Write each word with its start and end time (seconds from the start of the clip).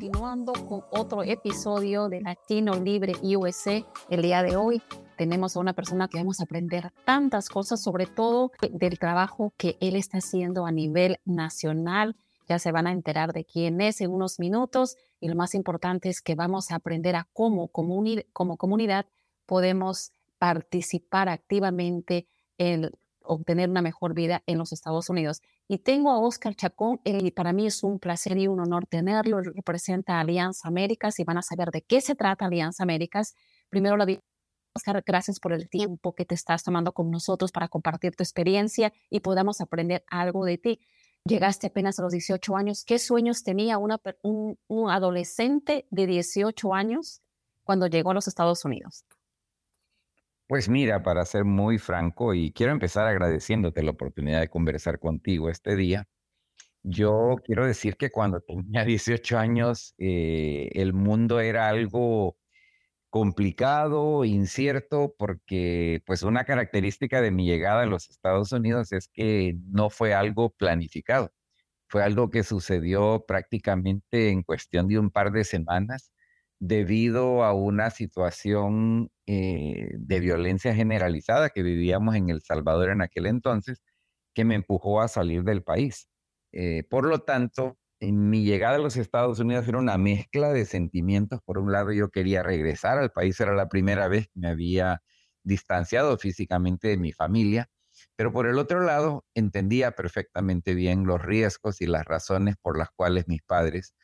Continuando 0.00 0.54
con 0.66 0.82
otro 0.92 1.22
episodio 1.22 2.08
de 2.08 2.22
Latino 2.22 2.72
Libre 2.80 3.12
USA. 3.22 3.84
El 4.08 4.22
día 4.22 4.42
de 4.42 4.56
hoy 4.56 4.80
tenemos 5.18 5.54
a 5.54 5.60
una 5.60 5.74
persona 5.74 6.08
que 6.08 6.16
vamos 6.16 6.40
a 6.40 6.44
aprender 6.44 6.90
tantas 7.04 7.50
cosas, 7.50 7.82
sobre 7.82 8.06
todo 8.06 8.50
del 8.72 8.98
trabajo 8.98 9.52
que 9.58 9.76
él 9.78 9.96
está 9.96 10.16
haciendo 10.16 10.64
a 10.64 10.72
nivel 10.72 11.18
nacional. 11.26 12.16
Ya 12.48 12.58
se 12.58 12.72
van 12.72 12.86
a 12.86 12.92
enterar 12.92 13.34
de 13.34 13.44
quién 13.44 13.82
es 13.82 14.00
en 14.00 14.10
unos 14.10 14.38
minutos 14.38 14.96
y 15.20 15.28
lo 15.28 15.34
más 15.34 15.54
importante 15.54 16.08
es 16.08 16.22
que 16.22 16.34
vamos 16.34 16.70
a 16.70 16.76
aprender 16.76 17.14
a 17.14 17.28
cómo 17.34 17.68
como 17.68 18.56
comunidad 18.56 19.04
podemos 19.44 20.12
participar 20.38 21.28
activamente 21.28 22.26
en 22.56 22.90
obtener 23.30 23.70
una 23.70 23.82
mejor 23.82 24.14
vida 24.14 24.42
en 24.46 24.58
los 24.58 24.72
Estados 24.72 25.08
Unidos. 25.08 25.40
Y 25.68 25.78
tengo 25.78 26.10
a 26.10 26.18
Oscar 26.18 26.54
Chacón, 26.54 27.00
y 27.04 27.30
para 27.30 27.52
mí 27.52 27.66
es 27.66 27.82
un 27.84 27.98
placer 27.98 28.36
y 28.38 28.48
un 28.48 28.60
honor 28.60 28.86
tenerlo. 28.86 29.40
Representa 29.40 30.20
Alianza 30.20 30.68
Américas 30.68 31.18
y 31.20 31.24
van 31.24 31.38
a 31.38 31.42
saber 31.42 31.70
de 31.70 31.82
qué 31.82 32.00
se 32.00 32.14
trata 32.14 32.46
Alianza 32.46 32.82
Américas. 32.82 33.34
Primero, 33.68 33.96
la 33.96 34.06
Oscar, 34.74 35.02
gracias 35.04 35.40
por 35.40 35.52
el 35.52 35.68
tiempo 35.68 36.14
que 36.14 36.24
te 36.24 36.34
estás 36.34 36.62
tomando 36.62 36.92
con 36.92 37.10
nosotros 37.10 37.50
para 37.52 37.68
compartir 37.68 38.14
tu 38.14 38.22
experiencia 38.22 38.92
y 39.10 39.20
podamos 39.20 39.60
aprender 39.60 40.04
algo 40.08 40.44
de 40.44 40.58
ti. 40.58 40.80
Llegaste 41.24 41.68
apenas 41.68 41.98
a 41.98 42.02
los 42.02 42.12
18 42.12 42.56
años. 42.56 42.84
¿Qué 42.84 42.98
sueños 42.98 43.42
tenía 43.42 43.78
una, 43.78 44.00
un, 44.22 44.58
un 44.68 44.90
adolescente 44.90 45.86
de 45.90 46.06
18 46.06 46.74
años 46.74 47.20
cuando 47.64 47.86
llegó 47.88 48.10
a 48.10 48.14
los 48.14 48.28
Estados 48.28 48.64
Unidos? 48.64 49.04
Pues 50.50 50.68
mira, 50.68 51.04
para 51.04 51.24
ser 51.26 51.44
muy 51.44 51.78
franco, 51.78 52.34
y 52.34 52.50
quiero 52.52 52.72
empezar 52.72 53.06
agradeciéndote 53.06 53.84
la 53.84 53.92
oportunidad 53.92 54.40
de 54.40 54.48
conversar 54.48 54.98
contigo 54.98 55.48
este 55.48 55.76
día. 55.76 56.08
Yo 56.82 57.36
quiero 57.44 57.66
decir 57.66 57.96
que 57.96 58.10
cuando 58.10 58.40
tenía 58.42 58.84
18 58.86 59.38
años, 59.38 59.94
eh, 59.98 60.70
el 60.74 60.92
mundo 60.94 61.40
era 61.40 61.68
algo 61.68 62.36
complicado, 63.10 64.24
incierto, 64.24 65.14
porque 65.18 66.02
pues 66.06 66.22
una 66.24 66.44
característica 66.44 67.22
de 67.22 67.30
mi 67.32 67.46
llegada 67.46 67.82
a 67.82 67.86
los 67.86 68.10
Estados 68.10 68.52
Unidos 68.52 68.92
es 68.92 69.08
que 69.08 69.56
no 69.68 69.90
fue 69.90 70.14
algo 70.14 70.50
planificado. 70.50 71.32
Fue 71.88 72.02
algo 72.04 72.30
que 72.30 72.44
sucedió 72.44 73.24
prácticamente 73.28 74.30
en 74.30 74.42
cuestión 74.44 74.88
de 74.88 74.98
un 74.98 75.10
par 75.10 75.32
de 75.32 75.44
semanas 75.44 76.12
debido 76.60 77.42
a 77.44 77.54
una 77.54 77.90
situación 77.90 79.10
eh, 79.26 79.90
de 79.98 80.20
violencia 80.20 80.74
generalizada 80.74 81.50
que 81.50 81.62
vivíamos 81.62 82.14
en 82.16 82.30
El 82.30 82.42
Salvador 82.42 82.90
en 82.90 83.02
aquel 83.02 83.26
entonces, 83.26 83.82
que 84.34 84.44
me 84.44 84.54
empujó 84.56 85.00
a 85.00 85.08
salir 85.08 85.42
del 85.44 85.62
país. 85.62 86.08
Eh, 86.52 86.84
por 86.90 87.06
lo 87.06 87.20
tanto, 87.20 87.78
en 88.00 88.30
mi 88.30 88.44
llegada 88.44 88.76
a 88.76 88.78
los 88.78 88.96
Estados 88.96 89.38
Unidos 89.40 89.68
era 89.68 89.78
una 89.78 89.98
mezcla 89.98 90.52
de 90.52 90.64
sentimientos. 90.66 91.40
Por 91.44 91.58
un 91.58 91.72
lado, 91.72 91.92
yo 91.92 92.10
quería 92.10 92.42
regresar 92.42 92.98
al 92.98 93.10
país, 93.12 93.40
era 93.40 93.54
la 93.54 93.68
primera 93.68 94.08
vez 94.08 94.26
que 94.28 94.40
me 94.40 94.48
había 94.48 95.02
distanciado 95.42 96.18
físicamente 96.18 96.88
de 96.88 96.98
mi 96.98 97.12
familia, 97.12 97.70
pero 98.16 98.32
por 98.32 98.46
el 98.46 98.58
otro 98.58 98.80
lado, 98.82 99.24
entendía 99.34 99.92
perfectamente 99.92 100.74
bien 100.74 101.06
los 101.06 101.22
riesgos 101.22 101.80
y 101.80 101.86
las 101.86 102.04
razones 102.04 102.56
por 102.60 102.78
las 102.78 102.90
cuales 102.90 103.26
mis 103.28 103.42
padres 103.42 103.94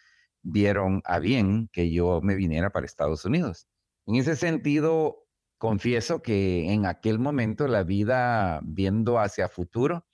vieron 0.46 1.02
a 1.04 1.18
bien 1.18 1.68
que 1.72 1.90
yo 1.90 2.20
me 2.22 2.36
viniera 2.36 2.70
para 2.70 2.86
Estados 2.86 3.24
Unidos. 3.24 3.66
En 4.06 4.14
ese 4.16 4.36
sentido, 4.36 5.26
confieso 5.58 6.22
que 6.22 6.72
en 6.72 6.86
aquel 6.86 7.18
momento 7.18 7.66
la 7.68 7.82
vida 7.82 8.60
viendo 8.64 9.18
hacia 9.18 9.48
futuro 9.48 10.06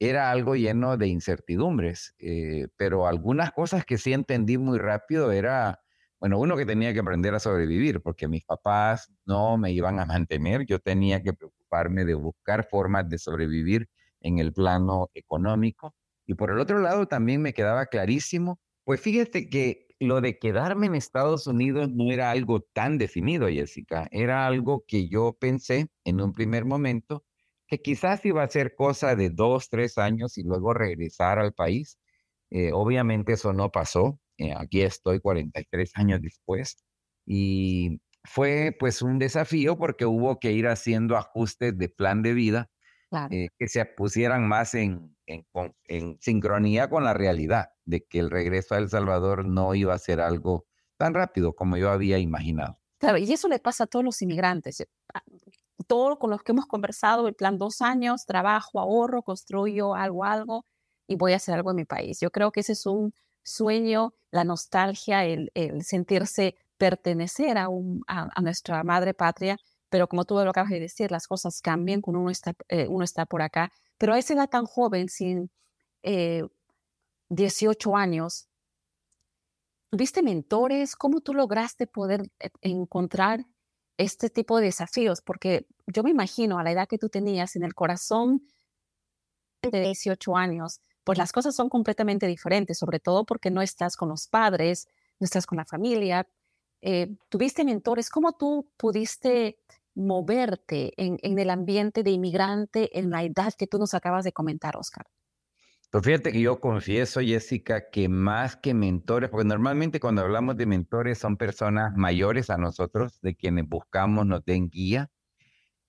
era 0.00 0.30
algo 0.30 0.56
lleno 0.56 0.96
de 0.96 1.08
incertidumbres, 1.08 2.14
eh, 2.18 2.68
pero 2.76 3.06
algunas 3.06 3.52
cosas 3.52 3.84
que 3.84 3.98
sí 3.98 4.12
entendí 4.12 4.58
muy 4.58 4.78
rápido 4.78 5.32
era, 5.32 5.80
bueno, 6.20 6.38
uno 6.38 6.56
que 6.56 6.66
tenía 6.66 6.92
que 6.92 7.00
aprender 7.00 7.34
a 7.34 7.40
sobrevivir, 7.40 8.00
porque 8.02 8.28
mis 8.28 8.44
papás 8.44 9.12
no 9.26 9.58
me 9.58 9.72
iban 9.72 10.00
a 10.00 10.06
mantener, 10.06 10.66
yo 10.66 10.80
tenía 10.80 11.22
que 11.22 11.32
preocuparme 11.34 12.04
de 12.04 12.14
buscar 12.14 12.68
formas 12.68 13.08
de 13.08 13.18
sobrevivir 13.18 13.88
en 14.20 14.38
el 14.38 14.52
plano 14.52 15.10
económico. 15.14 15.94
Y 16.26 16.34
por 16.34 16.50
el 16.50 16.58
otro 16.60 16.78
lado 16.80 17.06
también 17.06 17.42
me 17.42 17.54
quedaba 17.54 17.86
clarísimo 17.86 18.60
pues 18.88 19.02
fíjate 19.02 19.50
que 19.50 19.86
lo 20.00 20.22
de 20.22 20.38
quedarme 20.38 20.86
en 20.86 20.94
Estados 20.94 21.46
Unidos 21.46 21.90
no 21.90 22.10
era 22.10 22.30
algo 22.30 22.62
tan 22.62 22.96
definido, 22.96 23.46
Jessica. 23.46 24.08
Era 24.12 24.46
algo 24.46 24.86
que 24.88 25.10
yo 25.10 25.36
pensé 25.38 25.88
en 26.04 26.22
un 26.22 26.32
primer 26.32 26.64
momento 26.64 27.22
que 27.66 27.82
quizás 27.82 28.24
iba 28.24 28.42
a 28.42 28.48
ser 28.48 28.74
cosa 28.74 29.14
de 29.14 29.28
dos, 29.28 29.68
tres 29.68 29.98
años 29.98 30.38
y 30.38 30.42
luego 30.42 30.72
regresar 30.72 31.38
al 31.38 31.52
país. 31.52 31.98
Eh, 32.48 32.72
obviamente 32.72 33.34
eso 33.34 33.52
no 33.52 33.70
pasó. 33.70 34.18
Eh, 34.38 34.54
aquí 34.56 34.80
estoy 34.80 35.20
43 35.20 35.90
años 35.96 36.22
después 36.22 36.82
y 37.26 38.00
fue 38.24 38.74
pues 38.78 39.02
un 39.02 39.18
desafío 39.18 39.76
porque 39.76 40.06
hubo 40.06 40.40
que 40.40 40.52
ir 40.52 40.66
haciendo 40.66 41.18
ajustes 41.18 41.76
de 41.76 41.90
plan 41.90 42.22
de 42.22 42.32
vida 42.32 42.70
eh, 43.30 43.48
que 43.58 43.68
se 43.68 43.84
pusieran 43.84 44.48
más 44.48 44.72
en, 44.74 45.14
en, 45.26 46.16
sincronía 46.20 46.88
con 46.88 47.04
la 47.04 47.12
realidad 47.12 47.68
de 47.88 48.04
que 48.04 48.18
el 48.18 48.30
regreso 48.30 48.74
a 48.74 48.78
El 48.78 48.88
Salvador 48.88 49.46
no 49.46 49.74
iba 49.74 49.94
a 49.94 49.98
ser 49.98 50.20
algo 50.20 50.66
tan 50.96 51.14
rápido 51.14 51.54
como 51.54 51.76
yo 51.76 51.90
había 51.90 52.18
imaginado. 52.18 52.78
Claro, 52.98 53.18
y 53.18 53.32
eso 53.32 53.48
le 53.48 53.58
pasa 53.58 53.84
a 53.84 53.86
todos 53.86 54.04
los 54.04 54.20
inmigrantes. 54.22 54.80
Eh, 54.80 54.86
todos 55.86 56.18
con 56.18 56.30
los 56.30 56.42
que 56.42 56.52
hemos 56.52 56.66
conversado, 56.66 57.28
el 57.28 57.34
plan 57.34 57.58
dos 57.58 57.80
años, 57.80 58.26
trabajo, 58.26 58.80
ahorro, 58.80 59.22
construyo 59.22 59.94
algo, 59.94 60.24
algo, 60.24 60.66
y 61.06 61.16
voy 61.16 61.32
a 61.32 61.36
hacer 61.36 61.54
algo 61.54 61.70
en 61.70 61.76
mi 61.76 61.84
país. 61.84 62.20
Yo 62.20 62.30
creo 62.30 62.52
que 62.52 62.60
ese 62.60 62.72
es 62.72 62.84
un 62.86 63.14
sueño, 63.42 64.14
la 64.30 64.44
nostalgia, 64.44 65.24
el, 65.24 65.50
sentirse 65.82 66.56
pertenecer 66.76 67.56
a, 67.58 67.68
a 68.06 68.42
nuestra 68.42 68.84
madre 68.84 69.14
patria 69.14 69.56
pero 69.90 70.08
como 70.08 70.24
tú 70.24 70.34
lo 70.34 70.50
acabas 70.50 70.70
de 70.70 70.80
decir, 70.80 71.10
las 71.10 71.26
cosas 71.26 71.60
cambian 71.60 72.00
cuando 72.00 72.20
uno 72.20 72.30
está, 72.30 72.54
eh, 72.68 72.86
uno 72.88 73.04
está 73.04 73.26
por 73.26 73.42
acá. 73.42 73.72
Pero 73.96 74.14
a 74.14 74.18
esa 74.18 74.34
edad 74.34 74.48
tan 74.48 74.66
joven, 74.66 75.08
sin 75.08 75.50
18 77.28 77.90
eh, 77.90 77.92
años, 77.96 78.48
¿tuviste 79.90 80.22
mentores? 80.22 80.96
¿Cómo 80.96 81.20
tú 81.20 81.34
lograste 81.34 81.86
poder 81.86 82.30
eh, 82.40 82.50
encontrar 82.62 83.46
este 83.96 84.30
tipo 84.30 84.58
de 84.58 84.66
desafíos? 84.66 85.20
Porque 85.20 85.66
yo 85.86 86.02
me 86.02 86.10
imagino 86.10 86.58
a 86.58 86.62
la 86.62 86.72
edad 86.72 86.88
que 86.88 86.98
tú 86.98 87.08
tenías 87.08 87.56
en 87.56 87.64
el 87.64 87.74
corazón 87.74 88.46
de 89.62 89.80
18 89.80 90.36
años, 90.36 90.80
pues 91.04 91.18
las 91.18 91.32
cosas 91.32 91.54
son 91.54 91.68
completamente 91.68 92.26
diferentes, 92.26 92.78
sobre 92.78 93.00
todo 93.00 93.24
porque 93.24 93.50
no 93.50 93.62
estás 93.62 93.96
con 93.96 94.08
los 94.08 94.28
padres, 94.28 94.88
no 95.18 95.24
estás 95.24 95.46
con 95.46 95.58
la 95.58 95.64
familia, 95.64 96.28
eh, 96.80 97.16
tuviste 97.28 97.64
mentores, 97.64 98.08
¿cómo 98.10 98.32
tú 98.32 98.70
pudiste 98.76 99.58
moverte 99.94 100.92
en, 100.96 101.38
el 101.38 101.50
ambiente 101.50 102.04
de 102.04 102.10
inmigrante 102.10 102.98
en 102.98 103.10
la 103.10 103.24
edad 103.24 103.52
que 103.54 103.66
tú 103.66 103.78
nos 103.78 103.94
acabas 103.94 104.24
de 104.24 104.32
comentar, 104.32 104.76
Oscar? 104.76 105.06
Pues 105.90 106.04
fíjate 106.04 106.32
que 106.32 106.40
yo 106.42 106.60
confieso, 106.60 107.20
Jessica, 107.20 107.88
que 107.88 108.10
más 108.10 108.56
que 108.56 108.74
mentores, 108.74 109.30
porque 109.30 109.48
normalmente 109.48 110.00
cuando 110.00 110.20
hablamos 110.20 110.56
de 110.58 110.66
mentores 110.66 111.18
son 111.18 111.38
personas 111.38 111.96
mayores 111.96 112.50
a 112.50 112.58
nosotros, 112.58 113.20
de 113.22 113.34
quienes 113.34 113.66
buscamos 113.66 114.26
nos 114.26 114.44
den 114.44 114.68
guía. 114.68 115.10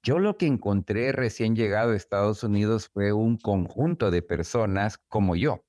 Yo 0.01 0.19
lo 0.19 0.37
que 0.37 0.45
encontré 0.45 1.11
recién 1.11 1.53
llegado 1.55 1.91
a 1.91 1.97
Estados 1.97 2.43
Unidos 2.45 2.89
fue 2.93 3.11
un 3.11 3.37
conjunto 3.37 4.09
de 4.09 4.21
personas 4.21 4.97
como 5.09 5.35
yo, 5.35 5.65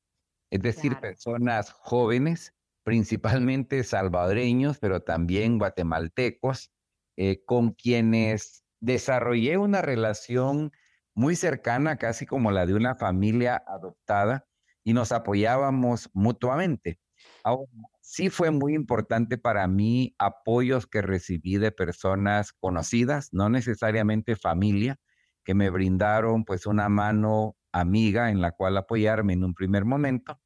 es 0.50 0.62
decir, 0.62 0.96
personas 1.00 1.72
jóvenes 1.72 2.54
principalmente 2.84 3.82
salvadoreños, 3.84 4.78
pero 4.78 5.02
también 5.02 5.58
guatemaltecos, 5.58 6.70
eh, 7.16 7.44
con 7.44 7.72
quienes 7.72 8.64
desarrollé 8.80 9.58
una 9.58 9.82
relación 9.82 10.72
muy 11.20 11.36
cercana, 11.36 11.96
casi 11.96 12.24
como 12.24 12.50
la 12.50 12.64
de 12.66 12.74
una 12.74 12.94
familia 12.94 13.62
adoptada, 13.66 14.46
y 14.82 14.94
nos 14.94 15.12
apoyábamos 15.12 16.08
mutuamente. 16.14 16.98
Ahora, 17.44 17.70
sí 18.00 18.30
fue 18.30 18.50
muy 18.50 18.74
importante 18.74 19.36
para 19.36 19.68
mí 19.68 20.14
apoyos 20.18 20.86
que 20.86 21.02
recibí 21.02 21.58
de 21.58 21.72
personas 21.72 22.54
conocidas, 22.54 23.28
no 23.32 23.50
necesariamente 23.50 24.34
familia, 24.34 24.96
que 25.44 25.54
me 25.54 25.68
brindaron 25.68 26.44
pues 26.44 26.64
una 26.64 26.88
mano 26.88 27.54
amiga 27.72 28.30
en 28.30 28.40
la 28.40 28.52
cual 28.52 28.78
apoyarme 28.78 29.34
en 29.34 29.44
un 29.44 29.54
primer 29.54 29.84
momento 29.84 30.40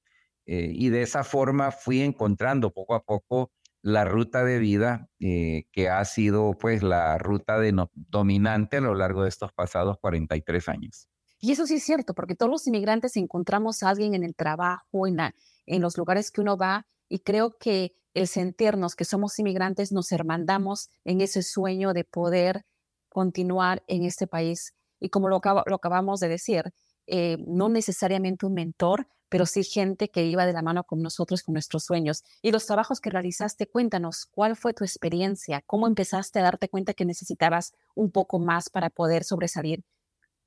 eh, 0.47 0.71
y 0.75 0.89
de 0.91 1.03
esa 1.03 1.25
forma 1.25 1.71
fui 1.71 2.03
encontrando 2.03 2.73
poco 2.73 2.95
a 2.97 3.05
poco 3.05 3.53
la 3.85 4.07
ruta 4.07 4.45
de 4.45 4.59
vida 4.59 5.11
eh, 5.21 5.65
que 5.71 5.91
ha 5.91 6.03
sido 6.07 6.57
pues 6.59 6.83
la 6.83 7.19
ruta 7.19 7.59
de 7.59 7.75
dominante 7.95 8.79
a 8.79 8.81
lo 8.81 8.95
largo 8.95 9.25
de 9.25 9.29
estos 9.29 9.53
pasados 9.53 9.99
43 10.01 10.69
años. 10.71 11.07
Y 11.39 11.53
eso 11.53 11.67
sí 11.67 11.75
es 11.75 11.85
cierto, 11.85 12.15
porque 12.15 12.35
todos 12.35 12.51
los 12.51 12.67
inmigrantes 12.67 13.15
encontramos 13.19 13.83
a 13.83 13.91
alguien 13.91 14.15
en 14.15 14.25
el 14.25 14.35
trabajo, 14.35 15.07
en, 15.07 15.19
en 15.67 15.83
los 15.83 15.99
lugares 15.99 16.31
que 16.31 16.41
uno 16.41 16.57
va, 16.57 16.87
y 17.11 17.19
creo 17.19 17.59
que 17.59 17.93
el 18.15 18.27
sentirnos 18.27 18.95
que 18.95 19.05
somos 19.05 19.39
inmigrantes 19.39 19.93
nos 19.93 20.11
hermandamos 20.13 20.89
en 21.05 21.21
ese 21.21 21.43
sueño 21.43 21.93
de 21.93 22.05
poder 22.05 22.65
continuar 23.11 23.85
en 23.87 24.05
este 24.05 24.27
país. 24.27 24.73
Y 24.99 25.11
como 25.11 25.29
lo, 25.29 25.43
lo 25.67 25.75
acabamos 25.75 26.21
de 26.21 26.29
decir, 26.29 26.73
eh, 27.07 27.37
no 27.47 27.69
necesariamente 27.69 28.47
un 28.47 28.55
mentor, 28.55 29.09
pero 29.35 29.47
sí 29.47 29.65
gente 29.65 30.11
que 30.11 30.25
iba 30.25 30.47
de 30.47 30.53
la 30.53 30.63
mano 30.63 30.85
con 30.85 31.03
nosotros, 31.03 31.43
con 31.43 31.55
nuestros 31.55 31.83
sueños. 31.83 32.23
Y 32.41 32.53
los 32.53 32.67
trabajos 32.67 33.01
que 33.01 33.11
realizaste, 33.11 33.67
cuéntanos, 33.67 34.27
¿cuál 34.31 34.55
fue 34.55 34.75
tu 34.75 34.85
experiencia? 34.85 35.61
¿Cómo 35.67 35.89
empezaste 35.89 36.39
a 36.39 36.45
darte 36.45 36.69
cuenta 36.69 36.95
que 36.95 37.05
necesitabas 37.05 37.75
un 37.97 38.13
poco 38.13 38.39
más 38.39 38.71
para 38.71 38.91
poder 38.91 39.25
sobresalir 39.25 39.83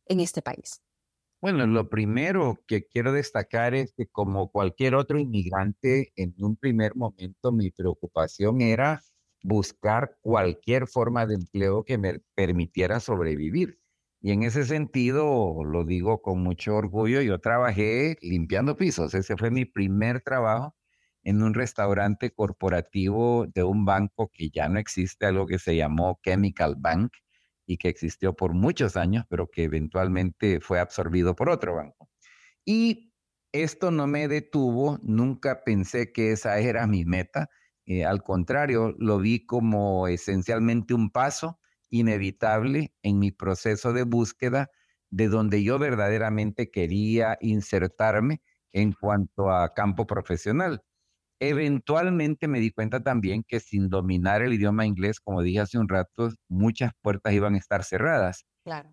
en 0.05 0.21
este 0.21 0.41
país? 0.41 0.81
Bueno, 1.41 1.67
lo 1.67 1.89
primero 1.89 2.63
que 2.65 2.87
quiero 2.87 3.11
destacar 3.11 3.75
es 3.75 3.91
que 3.91 4.07
como 4.07 4.53
cualquier 4.53 4.95
otro 4.95 5.19
inmigrante, 5.19 6.13
en 6.15 6.33
un 6.39 6.55
primer 6.55 6.95
momento 6.95 7.51
mi 7.51 7.71
preocupación 7.71 8.61
era 8.61 9.01
buscar 9.43 10.17
cualquier 10.21 10.87
forma 10.87 11.25
de 11.25 11.35
empleo 11.35 11.83
que 11.83 11.97
me 11.97 12.21
permitiera 12.35 13.01
sobrevivir. 13.01 13.81
Y 14.21 14.31
en 14.31 14.43
ese 14.43 14.65
sentido, 14.65 15.63
lo 15.63 15.83
digo 15.85 16.21
con 16.21 16.41
mucho 16.41 16.75
orgullo, 16.75 17.21
yo 17.21 17.39
trabajé 17.39 18.17
limpiando 18.21 18.75
pisos. 18.75 19.13
Ese 19.13 19.37
fue 19.37 19.51
mi 19.51 19.65
primer 19.65 20.21
trabajo 20.21 20.75
en 21.23 21.43
un 21.43 21.53
restaurante 21.53 22.31
corporativo 22.31 23.45
de 23.53 23.63
un 23.63 23.85
banco 23.85 24.31
que 24.33 24.49
ya 24.49 24.69
no 24.69 24.79
existe, 24.79 25.25
algo 25.25 25.45
que 25.45 25.59
se 25.59 25.75
llamó 25.75 26.19
Chemical 26.23 26.75
Bank 26.77 27.11
y 27.65 27.77
que 27.77 27.89
existió 27.89 28.33
por 28.35 28.53
muchos 28.53 28.95
años, 28.97 29.25
pero 29.29 29.49
que 29.51 29.63
eventualmente 29.63 30.61
fue 30.61 30.79
absorbido 30.79 31.35
por 31.35 31.49
otro 31.49 31.75
banco. 31.75 32.09
Y 32.65 33.13
esto 33.51 33.91
no 33.91 34.07
me 34.07 34.27
detuvo, 34.27 34.99
nunca 35.03 35.63
pensé 35.63 36.11
que 36.11 36.31
esa 36.31 36.59
era 36.59 36.87
mi 36.87 37.05
meta, 37.05 37.49
eh, 37.85 38.05
al 38.05 38.21
contrario, 38.23 38.95
lo 38.99 39.19
vi 39.19 39.45
como 39.45 40.07
esencialmente 40.07 40.93
un 40.93 41.09
paso 41.09 41.59
inevitable 41.89 42.93
en 43.03 43.19
mi 43.19 43.31
proceso 43.31 43.93
de 43.93 44.03
búsqueda 44.03 44.69
de 45.09 45.29
donde 45.29 45.63
yo 45.63 45.79
verdaderamente 45.79 46.69
quería 46.69 47.37
insertarme 47.41 48.41
en 48.73 48.93
cuanto 48.93 49.51
a 49.51 49.73
campo 49.73 50.05
profesional. 50.07 50.83
Eventualmente 51.39 52.47
me 52.47 52.59
di 52.59 52.71
cuenta 52.71 53.01
también 53.03 53.43
que 53.47 53.59
sin 53.59 53.89
dominar 53.89 54.41
el 54.41 54.53
idioma 54.53 54.85
inglés, 54.85 55.19
como 55.19 55.41
dije 55.43 55.59
hace 55.61 55.77
un 55.77 55.87
rato, 55.87 56.31
muchas 56.49 56.91
puertas 57.01 57.33
iban 57.33 57.55
a 57.55 57.59
estar 57.59 57.83
cerradas. 57.83 58.45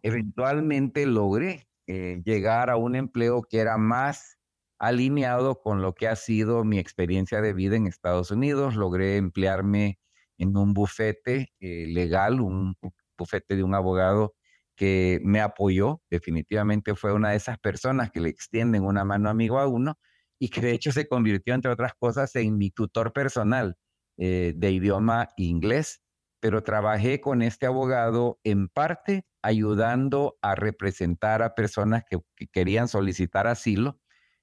Eventualmente 0.03 1.07
logré 1.07 1.69
eh, 1.87 2.21
llegar 2.25 2.71
a 2.71 2.77
un 2.77 2.97
empleo 2.97 3.43
que 3.43 3.59
era 3.61 3.79
más 3.79 4.39
alineado 4.79 5.61
con 5.61 5.83
lo 5.83 5.95
que 5.95 6.09
ha 6.09 6.17
sido 6.17 6.65
mi 6.65 6.79
experiencia 6.79 7.41
de 7.41 7.55
vida 7.55 7.77
en 7.77 7.87
Estados 7.87 8.31
Unidos. 8.31 8.77
Logré 8.77 9.17
emplearme 9.17 9.99
en 10.39 10.57
un 10.57 10.75
bufete 10.75 11.53
eh, 11.61 11.87
legal, 11.89 12.41
un 12.41 12.77
bufete 13.17 13.57
de 13.57 13.63
un 13.63 13.75
abogado 13.75 14.35
que 14.77 15.21
me 15.23 15.41
apoyó. 15.41 16.03
Definitivamente 16.11 16.95
fue 16.95 17.13
una 17.13 17.31
de 17.31 17.37
esas 17.37 17.59
personas 17.59 18.11
que 18.11 18.21
le 18.21 18.29
extienden 18.29 18.85
una 18.85 19.05
mano 19.05 19.31
amigo 19.31 19.59
a 19.59 19.67
uno 19.69 19.99
y 20.39 20.49
que 20.49 20.61
de 20.61 20.73
hecho 20.73 20.93
se 20.93 21.07
convirtió, 21.07 21.55
entre 21.55 21.71
otras 21.71 21.93
cosas, 21.99 22.35
en 22.37 22.59
mi 22.59 22.71
tutor 22.71 23.13
personal 23.13 23.77
eh, 24.19 24.53
de 24.57 24.71
idioma 24.73 25.31
inglés. 25.37 26.01
Pero 26.41 26.63
trabajé 26.63 27.21
con 27.21 27.41
este 27.43 27.67
abogado 27.67 28.39
en 28.45 28.69
parte 28.69 29.25
ayudando 29.43 30.37
a 30.43 30.55
representar 30.55 31.43
a 31.43 31.55
personas 31.55 32.05
que 32.09 32.19
querían 32.53 32.89
solicitar 32.89 33.47
asilo 33.47 33.99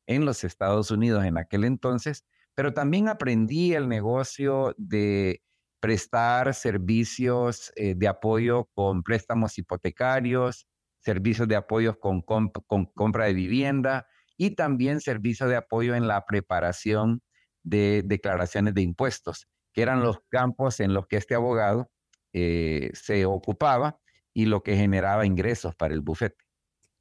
en 0.07 0.25
los 0.25 0.43
Estados 0.43 0.91
Unidos 0.91 1.25
en 1.25 1.37
aquel 1.37 1.63
entonces, 1.63 2.25
pero 2.55 2.73
también 2.73 3.07
aprendí 3.07 3.73
el 3.73 3.87
negocio 3.87 4.75
de 4.77 5.41
prestar 5.81 6.53
servicios 6.53 7.73
eh, 7.75 7.95
de 7.97 8.07
apoyo 8.07 8.69
con 8.73 9.03
préstamos 9.03 9.57
hipotecarios, 9.57 10.67
servicios 10.99 11.47
de 11.47 11.55
apoyo 11.55 11.99
con, 11.99 12.21
compra 12.21 13.25
de 13.25 13.33
vivienda 13.33 14.07
y 14.37 14.51
también 14.51 15.01
servicios 15.01 15.49
de 15.49 15.57
apoyo 15.57 15.95
en 15.95 16.07
la 16.07 16.23
preparación 16.25 17.21
de 17.63 18.03
declaraciones 18.05 18.73
de 18.75 18.83
impuestos, 18.83 19.47
que 19.73 19.81
eran 19.81 20.01
los 20.01 20.19
campos 20.29 20.79
en 20.79 20.93
los 20.93 21.07
que 21.07 21.17
este 21.17 21.35
abogado 21.35 21.91
eh, 22.33 22.91
se 22.93 23.25
ocupaba 23.25 23.99
y 24.33 24.45
lo 24.45 24.63
que 24.63 24.77
generaba 24.77 25.25
ingresos 25.25 25.75
para 25.75 25.93
el 25.93 26.01
bufete. 26.01 26.45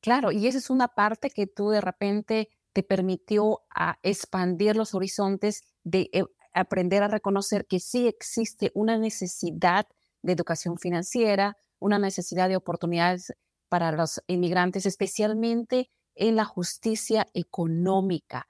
Claro, 0.01 0.33
y 0.33 0.47
esa 0.47 0.59
es 0.59 0.71
una 0.71 0.89
parte 0.89 1.31
que 1.31 1.47
tú 1.47 1.69
de 1.69 1.83
repente 1.83 2.49
te 2.73 2.83
permitió 2.83 3.61
a 3.75 3.99
expandir 4.03 4.77
los 4.77 4.95
horizontes 4.95 5.63
de 5.85 6.09
eh, 6.13 6.25
aprender 6.53 7.03
a 7.03 7.09
reconocer 7.09 7.67
que 7.67 7.81
sí 7.81 8.07
existe 8.07 8.71
una 8.75 8.99
necesidad 8.99 9.87
de 10.23 10.33
educación 10.33 10.79
financiera, 10.79 11.57
una 11.79 11.99
necesidad 11.99 12.49
de 12.49 12.57
oportunidades 12.57 13.35
para 13.69 13.93
los 13.93 14.21
inmigrantes, 14.27 14.87
especialmente 14.87 15.91
en 16.15 16.37
la 16.37 16.45
justicia 16.45 17.29
económica. 17.35 18.47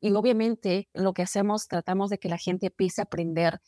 Y 0.00 0.12
obviamente 0.12 0.88
lo 0.92 1.12
que 1.12 1.22
hacemos, 1.22 1.68
tratamos 1.68 2.10
de 2.10 2.18
que 2.18 2.28
la 2.28 2.38
gente 2.38 2.66
empiece 2.66 3.00
a 3.00 3.04
aprender 3.04 3.60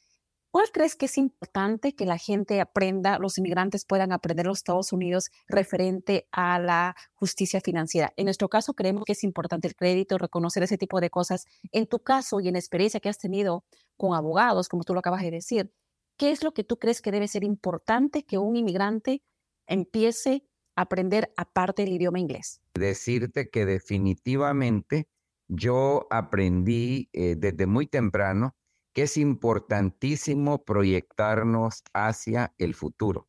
¿Cuál 0.57 0.71
crees 0.73 0.97
que 0.97 1.05
es 1.05 1.19
importante 1.19 1.95
que 1.95 2.07
la 2.07 2.17
gente 2.17 2.63
aprenda, 2.63 3.19
los 3.19 3.37
inmigrantes 3.37 3.85
puedan 3.85 4.11
aprender 4.11 4.47
en 4.47 4.49
los 4.49 4.61
Estados 4.61 4.91
Unidos 4.91 5.29
referente 5.49 6.29
a 6.33 6.59
la 6.59 6.97
justicia 7.13 7.61
financiera? 7.61 8.15
En 8.17 8.25
nuestro 8.25 8.49
caso 8.49 8.73
creemos 8.73 9.05
que 9.05 9.13
es 9.13 9.23
importante 9.23 9.69
el 9.69 9.77
crédito, 9.77 10.17
reconocer 10.17 10.63
ese 10.63 10.79
tipo 10.79 10.99
de 10.99 11.11
cosas. 11.11 11.45
En 11.73 11.87
tu 11.87 11.99
caso 11.99 12.41
y 12.41 12.49
en 12.49 12.55
la 12.55 12.59
experiencia 12.59 13.01
que 13.01 13.11
has 13.11 13.19
tenido 13.19 13.67
con 13.99 14.15
abogados, 14.15 14.71
como 14.71 14.83
tú 14.85 14.95
lo 14.95 15.01
acabas 15.01 15.21
de 15.21 15.31
decir, 15.31 15.75
¿qué 16.17 16.31
es 16.31 16.43
lo 16.43 16.55
que 16.55 16.65
tú 16.65 16.79
crees 16.79 17.03
que 17.03 17.13
debe 17.13 17.29
ser 17.29 17.45
importante 17.45 18.25
que 18.25 18.39
un 18.39 18.57
inmigrante 18.57 19.23
empiece 19.67 20.43
a 20.75 20.85
aprender 20.85 21.35
aparte 21.37 21.83
del 21.83 21.93
idioma 21.93 22.19
inglés? 22.19 22.63
Decirte 22.73 23.51
que 23.51 23.67
definitivamente 23.67 25.07
yo 25.49 26.07
aprendí 26.09 27.11
eh, 27.13 27.35
desde 27.37 27.67
muy 27.67 27.87
temprano 27.87 28.57
que 28.97 29.03
es 29.03 29.19
importantísimo 29.19 30.65
proyectarnos 30.65 31.83
hacia 31.93 32.55
el 32.57 32.75
futuro. 32.75 33.29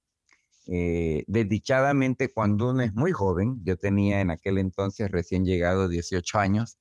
Eh, 0.66 1.26
desdichadamente, 1.28 2.30
cuando 2.30 2.70
uno 2.70 2.84
es 2.84 2.94
muy 2.94 3.12
joven, 3.12 3.60
yo 3.66 3.76
tenía 3.76 4.22
en 4.22 4.32
aquel 4.32 4.60
entonces 4.60 5.12
recién 5.12 5.44
llegado 5.44 5.90
18 5.90 6.40
años, 6.40 6.78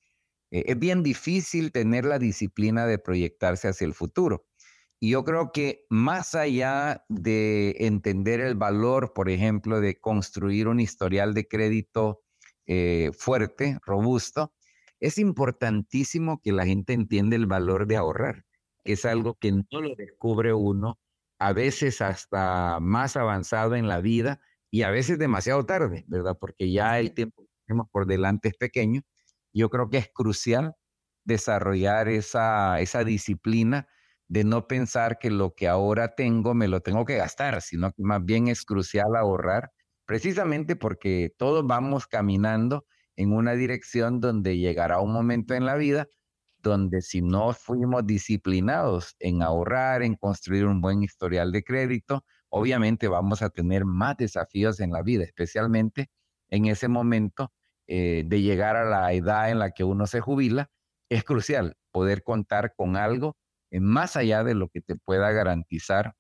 eh, 0.53 0.67
es 0.69 0.79
bien 0.79 1.03
difícil 1.03 1.73
tener 1.73 2.05
la 2.05 2.21
disciplina 2.21 2.87
de 2.87 3.01
proyectarse 3.01 3.67
hacia 3.67 3.87
el 3.87 3.93
futuro. 3.93 4.47
Y 5.01 5.11
yo 5.11 5.25
creo 5.25 5.51
que 5.51 5.85
más 5.91 6.37
allá 6.37 7.05
de 7.09 7.75
entender 7.81 8.39
el 8.39 8.55
valor, 8.55 9.15
por 9.15 9.29
ejemplo, 9.29 9.81
de 9.81 9.99
construir 9.99 10.69
un 10.69 10.79
historial 10.79 11.35
de 11.35 11.49
crédito 11.49 12.23
eh, 12.67 13.11
fuerte, 13.19 13.81
robusto, 13.85 14.55
es 15.01 15.19
importantísimo 15.19 16.41
que 16.41 16.53
la 16.53 16.67
gente 16.67 16.93
entienda 16.93 17.35
el 17.35 17.47
valor 17.47 17.89
de 17.89 17.97
ahorrar 17.97 18.47
es 18.93 19.05
algo 19.05 19.35
que 19.35 19.53
no 19.53 19.81
lo 19.81 19.95
descubre 19.97 20.53
uno, 20.55 20.99
a 21.39 21.53
veces 21.53 22.01
hasta 22.01 22.79
más 22.81 23.17
avanzado 23.17 23.75
en 23.77 23.89
la 23.89 24.01
vida 24.01 24.41
y 24.71 24.83
a 24.83 24.91
veces 24.91 25.19
demasiado 25.19 25.65
tarde, 25.67 26.05
¿verdad? 26.09 26.37
Porque 26.41 26.71
ya 26.71 26.99
el 26.99 27.15
tiempo 27.15 27.45
que 27.45 27.51
tenemos 27.67 27.89
por 27.91 28.07
delante 28.07 28.49
es 28.49 28.57
pequeño. 28.57 29.03
Yo 29.53 29.71
creo 29.71 29.91
que 29.91 29.99
es 29.99 30.09
crucial 30.13 30.75
desarrollar 31.25 32.09
esa, 32.09 32.81
esa 32.81 33.05
disciplina 33.05 33.89
de 34.29 34.45
no 34.45 34.67
pensar 34.67 35.19
que 35.19 35.31
lo 35.31 35.55
que 35.55 35.69
ahora 35.69 36.15
tengo 36.15 36.55
me 36.55 36.69
lo 36.69 36.81
tengo 36.81 37.05
que 37.05 37.17
gastar, 37.17 37.63
sino 37.63 37.91
que 37.93 38.03
más 38.03 38.25
bien 38.25 38.49
es 38.49 38.65
crucial 38.65 39.17
ahorrar, 39.17 39.73
precisamente 40.05 40.77
porque 40.77 41.33
todos 41.37 41.67
vamos 41.67 42.07
caminando 42.07 42.87
en 43.17 43.33
una 43.33 43.55
dirección 43.55 44.21
donde 44.21 44.59
llegará 44.59 45.01
un 45.01 45.13
momento 45.13 45.55
en 45.55 45.65
la 45.65 45.77
vida 45.77 46.09
donde 46.67 47.03
si 47.03 47.23
no 47.23 47.53
fuimos 47.53 48.07
disciplinados 48.07 49.17
en 49.21 49.43
ahorrar, 49.43 50.03
en 50.03 50.15
construir 50.15 50.67
un 50.67 50.81
buen 50.81 51.03
historial 51.03 51.53
de 51.53 51.65
crédito, 51.65 52.25
obviamente 52.49 53.09
vamos 53.09 53.43
a 53.43 53.51
tener 53.51 53.85
más 53.85 54.17
desafíos 54.17 54.81
en 54.81 54.93
la 54.93 55.03
vida, 55.03 55.25
especialmente 55.25 56.11
en 56.51 56.67
ese 56.67 56.89
momento 56.89 57.53
eh, 57.87 58.25
de 58.27 58.43
llegar 58.43 58.77
a 58.77 58.85
la 58.85 59.13
edad 59.13 59.51
en 59.51 59.59
la 59.59 59.71
que 59.71 59.85
uno 59.85 60.07
se 60.07 60.21
jubila. 60.21 60.71
Es 61.09 61.25
crucial 61.25 61.77
poder 61.93 62.23
contar 62.23 62.75
con 62.77 62.97
algo 62.97 63.37
más 63.71 64.17
allá 64.17 64.45
de 64.45 64.55
lo 64.55 64.69
que 64.69 64.81
te 64.81 64.97
pueda 64.97 65.31
garantizar 65.33 66.15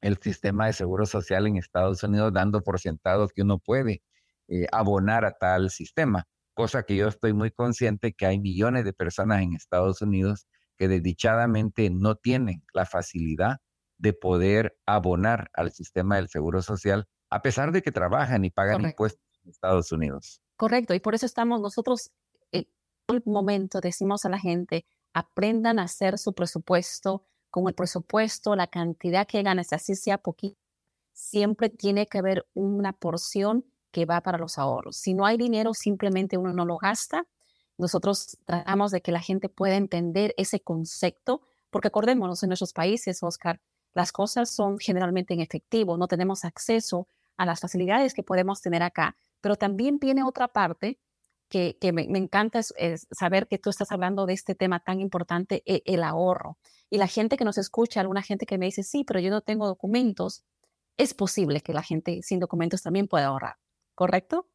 el 0.00 0.18
sistema 0.18 0.66
de 0.66 0.74
seguro 0.74 1.06
social 1.06 1.46
en 1.46 1.56
Estados 1.56 2.02
Unidos, 2.02 2.32
dando 2.32 2.62
por 2.62 2.78
sentado 2.80 3.28
que 3.28 3.42
uno 3.42 3.58
puede 3.58 4.02
eh, 4.48 4.66
abonar 4.72 5.24
a 5.24 5.32
tal 5.32 5.70
sistema 5.70 6.26
cosa 6.54 6.84
que 6.84 6.96
yo 6.96 7.08
estoy 7.08 7.32
muy 7.32 7.50
consciente 7.50 8.14
que 8.14 8.26
hay 8.26 8.38
millones 8.38 8.84
de 8.84 8.92
personas 8.92 9.42
en 9.42 9.54
Estados 9.54 10.00
Unidos 10.00 10.46
que 10.76 10.88
desdichadamente 10.88 11.90
no 11.90 12.16
tienen 12.16 12.62
la 12.72 12.86
facilidad 12.86 13.58
de 13.98 14.12
poder 14.12 14.76
abonar 14.86 15.50
al 15.54 15.72
sistema 15.72 16.16
del 16.16 16.28
Seguro 16.28 16.62
Social, 16.62 17.06
a 17.30 17.42
pesar 17.42 17.72
de 17.72 17.82
que 17.82 17.92
trabajan 17.92 18.44
y 18.44 18.50
pagan 18.50 18.82
impuestos 18.82 19.22
en 19.42 19.50
Estados 19.50 19.92
Unidos. 19.92 20.40
Correcto, 20.56 20.94
y 20.94 21.00
por 21.00 21.14
eso 21.14 21.26
estamos 21.26 21.60
nosotros, 21.60 22.10
en 22.52 22.66
el 23.08 23.22
momento 23.24 23.80
decimos 23.80 24.24
a 24.24 24.28
la 24.28 24.38
gente, 24.38 24.86
aprendan 25.12 25.78
a 25.78 25.84
hacer 25.84 26.18
su 26.18 26.34
presupuesto, 26.34 27.26
con 27.50 27.68
el 27.68 27.74
presupuesto, 27.74 28.56
la 28.56 28.66
cantidad 28.66 29.26
que 29.28 29.42
ganas, 29.42 29.72
así 29.72 29.94
sea 29.94 30.18
poquito, 30.18 30.58
siempre 31.12 31.68
tiene 31.68 32.06
que 32.08 32.18
haber 32.18 32.46
una 32.52 32.92
porción 32.92 33.64
que 33.94 34.06
va 34.06 34.20
para 34.22 34.38
los 34.38 34.58
ahorros. 34.58 34.96
Si 34.96 35.14
no 35.14 35.24
hay 35.24 35.36
dinero, 35.36 35.72
simplemente 35.72 36.36
uno 36.36 36.52
no 36.52 36.64
lo 36.66 36.78
gasta. 36.78 37.28
Nosotros 37.78 38.36
tratamos 38.44 38.90
de 38.90 39.00
que 39.00 39.12
la 39.12 39.20
gente 39.20 39.48
pueda 39.48 39.76
entender 39.76 40.34
ese 40.36 40.58
concepto, 40.58 41.42
porque 41.70 41.88
acordémonos, 41.88 42.42
en 42.42 42.48
nuestros 42.48 42.72
países, 42.72 43.22
Oscar, 43.22 43.60
las 43.94 44.10
cosas 44.10 44.50
son 44.50 44.78
generalmente 44.80 45.32
en 45.32 45.40
efectivo, 45.40 45.96
no 45.96 46.08
tenemos 46.08 46.44
acceso 46.44 47.06
a 47.36 47.46
las 47.46 47.60
facilidades 47.60 48.14
que 48.14 48.24
podemos 48.24 48.60
tener 48.60 48.82
acá. 48.82 49.16
Pero 49.40 49.54
también 49.54 50.00
viene 50.00 50.24
otra 50.24 50.48
parte 50.48 50.98
que, 51.48 51.76
me, 51.92 52.02
encanta 52.02 52.62
saber 53.12 53.46
que 53.46 53.58
tú 53.58 53.70
estás 53.70 53.92
hablando 53.92 54.26
de 54.26 54.32
este 54.32 54.56
tema 54.56 54.80
tan 54.80 55.00
importante, 55.00 55.62
e, 55.66 55.82
el 55.86 56.02
ahorro. 56.02 56.58
Y 56.90 56.98
la 56.98 57.06
gente 57.06 57.36
que 57.36 57.44
nos 57.44 57.58
escucha, 57.58 58.00
alguna 58.00 58.22
gente 58.22 58.44
que 58.44 58.58
me 58.58 58.66
dice, 58.66 58.82
sí, 58.82 59.04
pero 59.04 59.20
yo 59.20 59.30
no 59.30 59.40
tengo 59.40 59.68
documentos, 59.68 60.42
es 60.96 61.14
posible 61.14 61.60
que 61.60 61.72
la 61.72 61.82
gente 61.84 62.22
sin 62.22 62.40
documentos 62.40 62.82
también 62.82 63.06
pueda 63.06 63.26
ahorrar, 63.26 63.56
¿correcto? 63.94 64.50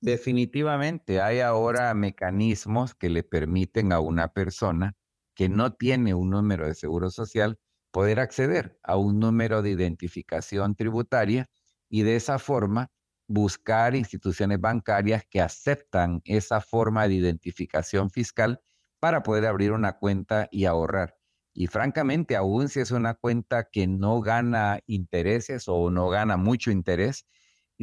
Definitivamente, 0.00 1.20
hay 1.20 1.40
ahora 1.40 1.94
mecanismos 1.94 2.94
que 2.94 3.08
le 3.08 3.22
permiten 3.22 3.92
a 3.92 4.00
una 4.00 4.32
persona 4.32 4.94
que 5.34 5.48
no 5.48 5.74
tiene 5.74 6.12
un 6.14 6.30
número 6.30 6.66
de 6.66 6.74
seguro 6.74 7.10
social 7.10 7.58
poder 7.92 8.18
acceder 8.18 8.78
a 8.82 8.96
un 8.96 9.20
número 9.20 9.62
de 9.62 9.70
identificación 9.70 10.74
tributaria 10.74 11.46
y 11.88 12.02
de 12.02 12.16
esa 12.16 12.38
forma 12.40 12.90
buscar 13.28 13.94
instituciones 13.94 14.60
bancarias 14.60 15.24
que 15.30 15.40
aceptan 15.40 16.20
esa 16.24 16.60
forma 16.60 17.06
de 17.06 17.14
identificación 17.14 18.10
fiscal 18.10 18.60
para 18.98 19.22
poder 19.22 19.46
abrir 19.46 19.70
una 19.72 19.98
cuenta 19.98 20.48
y 20.50 20.64
ahorrar. 20.64 21.14
Y 21.54 21.66
francamente, 21.68 22.34
aún 22.34 22.68
si 22.68 22.80
es 22.80 22.90
una 22.90 23.14
cuenta 23.14 23.68
que 23.70 23.86
no 23.86 24.20
gana 24.20 24.80
intereses 24.86 25.64
o 25.68 25.90
no 25.90 26.08
gana 26.08 26.36
mucho 26.36 26.70
interés, 26.72 27.26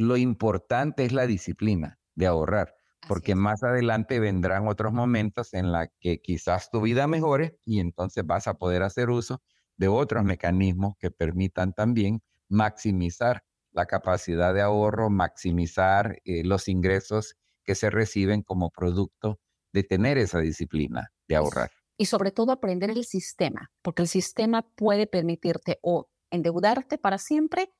lo 0.00 0.16
importante 0.16 1.04
es 1.04 1.12
la 1.12 1.26
disciplina 1.26 1.98
de 2.14 2.26
ahorrar, 2.26 2.74
porque 3.06 3.34
más 3.34 3.62
adelante 3.62 4.18
vendrán 4.18 4.66
otros 4.66 4.94
momentos 4.94 5.52
en 5.52 5.72
la 5.72 5.88
que 6.00 6.22
quizás 6.22 6.70
tu 6.70 6.80
vida 6.80 7.06
mejore 7.06 7.58
y 7.66 7.80
entonces 7.80 8.24
vas 8.24 8.46
a 8.46 8.54
poder 8.54 8.82
hacer 8.82 9.10
uso 9.10 9.42
de 9.76 9.88
otros 9.88 10.24
mecanismos 10.24 10.94
que 10.98 11.10
permitan 11.10 11.74
también 11.74 12.22
maximizar 12.48 13.42
la 13.72 13.84
capacidad 13.84 14.54
de 14.54 14.62
ahorro, 14.62 15.10
maximizar 15.10 16.18
eh, 16.24 16.44
los 16.44 16.68
ingresos 16.68 17.36
que 17.62 17.74
se 17.74 17.90
reciben 17.90 18.42
como 18.42 18.70
producto 18.70 19.38
de 19.74 19.82
tener 19.82 20.16
esa 20.16 20.38
disciplina 20.38 21.12
de 21.28 21.36
ahorrar. 21.36 21.70
Y 21.98 22.06
sobre 22.06 22.30
todo 22.30 22.52
aprender 22.52 22.88
el 22.88 23.04
sistema, 23.04 23.70
porque 23.82 24.00
el 24.00 24.08
sistema 24.08 24.62
puede 24.76 25.06
permitirte 25.06 25.78
o 25.82 26.08
endeudarte 26.30 26.96
para 26.96 27.18
siempre 27.18 27.70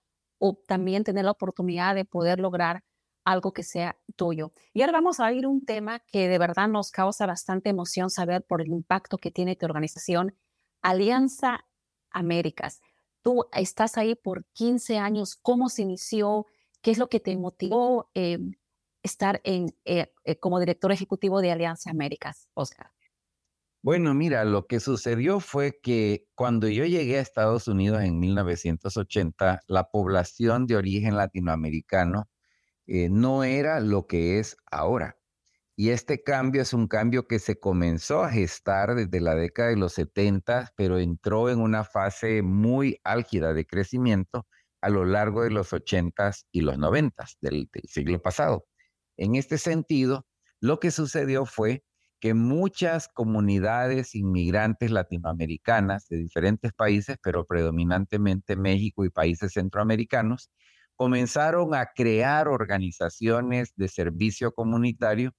o 0.40 0.54
también 0.66 1.04
tener 1.04 1.24
la 1.24 1.30
oportunidad 1.30 1.94
de 1.94 2.04
poder 2.04 2.40
lograr 2.40 2.82
algo 3.24 3.52
que 3.52 3.62
sea 3.62 3.98
tuyo. 4.16 4.52
Y 4.72 4.80
ahora 4.80 4.94
vamos 4.94 5.20
a 5.20 5.32
ir 5.32 5.46
un 5.46 5.64
tema 5.64 6.00
que 6.00 6.28
de 6.28 6.38
verdad 6.38 6.66
nos 6.68 6.90
causa 6.90 7.26
bastante 7.26 7.70
emoción 7.70 8.10
saber 8.10 8.42
por 8.42 8.62
el 8.62 8.68
impacto 8.68 9.18
que 9.18 9.30
tiene 9.30 9.54
tu 9.54 9.66
organización, 9.66 10.34
Alianza 10.82 11.66
Américas. 12.10 12.80
Tú 13.22 13.44
estás 13.52 13.98
ahí 13.98 14.14
por 14.14 14.46
15 14.54 14.98
años, 14.98 15.36
¿cómo 15.36 15.68
se 15.68 15.82
inició? 15.82 16.46
¿Qué 16.80 16.90
es 16.90 16.98
lo 16.98 17.08
que 17.08 17.20
te 17.20 17.36
motivó 17.36 18.10
eh, 18.14 18.38
estar 19.02 19.42
en, 19.44 19.76
eh, 19.84 20.10
eh, 20.24 20.36
como 20.36 20.58
director 20.58 20.90
ejecutivo 20.90 21.42
de 21.42 21.52
Alianza 21.52 21.90
Américas, 21.90 22.48
Oscar? 22.54 22.90
Bueno, 23.82 24.12
mira, 24.12 24.44
lo 24.44 24.66
que 24.66 24.78
sucedió 24.78 25.40
fue 25.40 25.78
que 25.82 26.26
cuando 26.34 26.68
yo 26.68 26.84
llegué 26.84 27.16
a 27.18 27.22
Estados 27.22 27.66
Unidos 27.66 28.02
en 28.02 28.18
1980, 28.20 29.62
la 29.68 29.84
población 29.90 30.66
de 30.66 30.76
origen 30.76 31.16
latinoamericano 31.16 32.28
eh, 32.86 33.08
no 33.10 33.44
era 33.44 33.80
lo 33.80 34.06
que 34.06 34.38
es 34.38 34.56
ahora. 34.70 35.16
Y 35.76 35.90
este 35.90 36.22
cambio 36.22 36.62
es 36.62 36.74
un 36.74 36.88
cambio 36.88 37.26
que 37.26 37.38
se 37.38 37.58
comenzó 37.60 38.22
a 38.22 38.30
gestar 38.30 38.94
desde 38.96 39.20
la 39.20 39.34
década 39.34 39.70
de 39.70 39.76
los 39.76 39.94
70, 39.94 40.72
pero 40.76 40.98
entró 40.98 41.50
en 41.50 41.60
una 41.60 41.84
fase 41.84 42.42
muy 42.42 43.00
álgida 43.04 43.54
de 43.54 43.66
crecimiento 43.66 44.46
a 44.82 44.90
lo 44.90 45.06
largo 45.06 45.42
de 45.44 45.50
los 45.50 45.72
80 45.72 46.32
y 46.52 46.62
los 46.62 46.78
90 46.78 47.26
del 47.40 47.70
siglo 47.86 48.20
pasado. 48.22 48.66
En 49.16 49.36
este 49.36 49.58
sentido, 49.58 50.26
lo 50.60 50.80
que 50.80 50.90
sucedió 50.90 51.46
fue 51.46 51.84
que 52.20 52.34
muchas 52.34 53.08
comunidades 53.08 54.14
inmigrantes 54.14 54.90
latinoamericanas 54.90 56.06
de 56.08 56.18
diferentes 56.18 56.72
países, 56.72 57.16
pero 57.22 57.46
predominantemente 57.46 58.56
México 58.56 59.04
y 59.04 59.10
países 59.10 59.54
centroamericanos, 59.54 60.50
comenzaron 60.96 61.74
a 61.74 61.86
crear 61.94 62.46
organizaciones 62.48 63.72
de 63.76 63.88
servicio 63.88 64.52
comunitario 64.52 65.32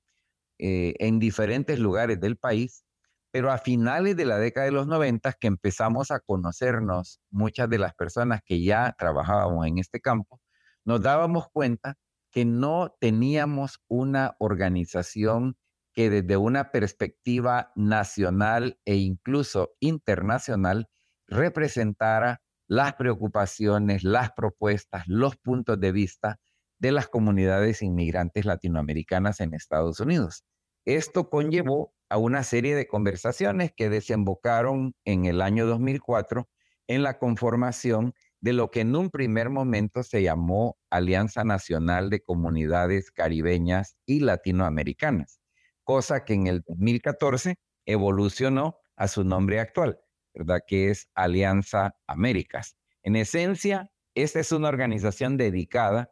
eh, 0.58 0.96
en 1.00 1.20
diferentes 1.20 1.80
lugares 1.80 2.20
del 2.20 2.38
país, 2.38 2.84
pero 3.32 3.52
a 3.52 3.60
finales 3.60 4.18
de 4.18 4.26
la 4.26 4.40
década 4.40 4.66
de 4.66 4.72
los 4.72 4.88
90 4.88 5.34
que 5.34 5.48
empezamos 5.48 6.12
a 6.12 6.20
conocernos 6.20 7.22
muchas 7.30 7.70
de 7.70 7.78
las 7.78 7.94
personas 7.94 8.42
que 8.44 8.64
ya 8.64 8.96
trabajábamos 8.98 9.68
en 9.68 9.78
este 9.78 10.02
campo, 10.02 10.42
nos 10.84 11.02
dábamos 11.02 11.48
cuenta 11.54 11.96
que 12.32 12.46
no 12.46 12.96
teníamos 13.00 13.80
una 13.88 14.36
organización 14.40 15.58
que 15.94 16.10
desde 16.10 16.38
una 16.38 16.72
perspectiva 16.72 17.72
nacional 17.76 18.80
e 18.86 18.96
incluso 18.96 19.74
internacional 19.80 20.88
representara 21.28 22.42
las 22.68 22.94
preocupaciones, 22.94 24.04
las 24.04 24.32
propuestas, 24.32 25.04
los 25.08 25.36
puntos 25.36 25.80
de 25.80 25.92
vista 25.92 26.40
de 26.80 26.92
las 26.92 27.08
comunidades 27.08 27.82
inmigrantes 27.82 28.46
latinoamericanas 28.46 29.42
en 29.42 29.54
Estados 29.54 30.00
Unidos. 30.00 30.46
Esto 30.86 31.30
conllevó 31.30 31.94
a 32.10 32.18
una 32.18 32.44
serie 32.44 32.76
de 32.76 32.88
conversaciones 32.88 33.72
que 33.76 33.90
desembocaron 33.90 34.96
en 35.06 35.26
el 35.26 35.42
año 35.42 35.66
2004 35.68 36.50
en 36.88 37.04
la 37.04 37.20
conformación 37.20 38.14
de 38.40 38.54
lo 38.54 38.72
que 38.72 38.82
en 38.82 38.96
un 38.96 39.10
primer 39.12 39.50
momento 39.50 40.02
se 40.02 40.24
llamó 40.24 40.78
Alianza 40.90 41.44
Nacional 41.44 42.10
de 42.10 42.22
Comunidades 42.22 43.12
Caribeñas 43.12 43.98
y 44.06 44.22
Latinoamericanas 44.22 45.41
cosa 45.84 46.26
que 46.26 46.34
en 46.34 46.48
el 46.48 46.62
2014 46.68 47.56
evolucionó 47.86 48.78
a 48.96 49.08
su 49.08 49.24
nombre 49.24 49.60
actual, 49.60 50.00
¿verdad? 50.34 50.60
Que 50.66 50.90
es 50.90 51.10
Alianza 51.16 51.96
Américas. 52.08 52.76
En 53.04 53.16
esencia, 53.16 53.92
esta 54.16 54.40
es 54.40 54.52
una 54.52 54.70
organización 54.70 55.38
dedicada 55.38 56.12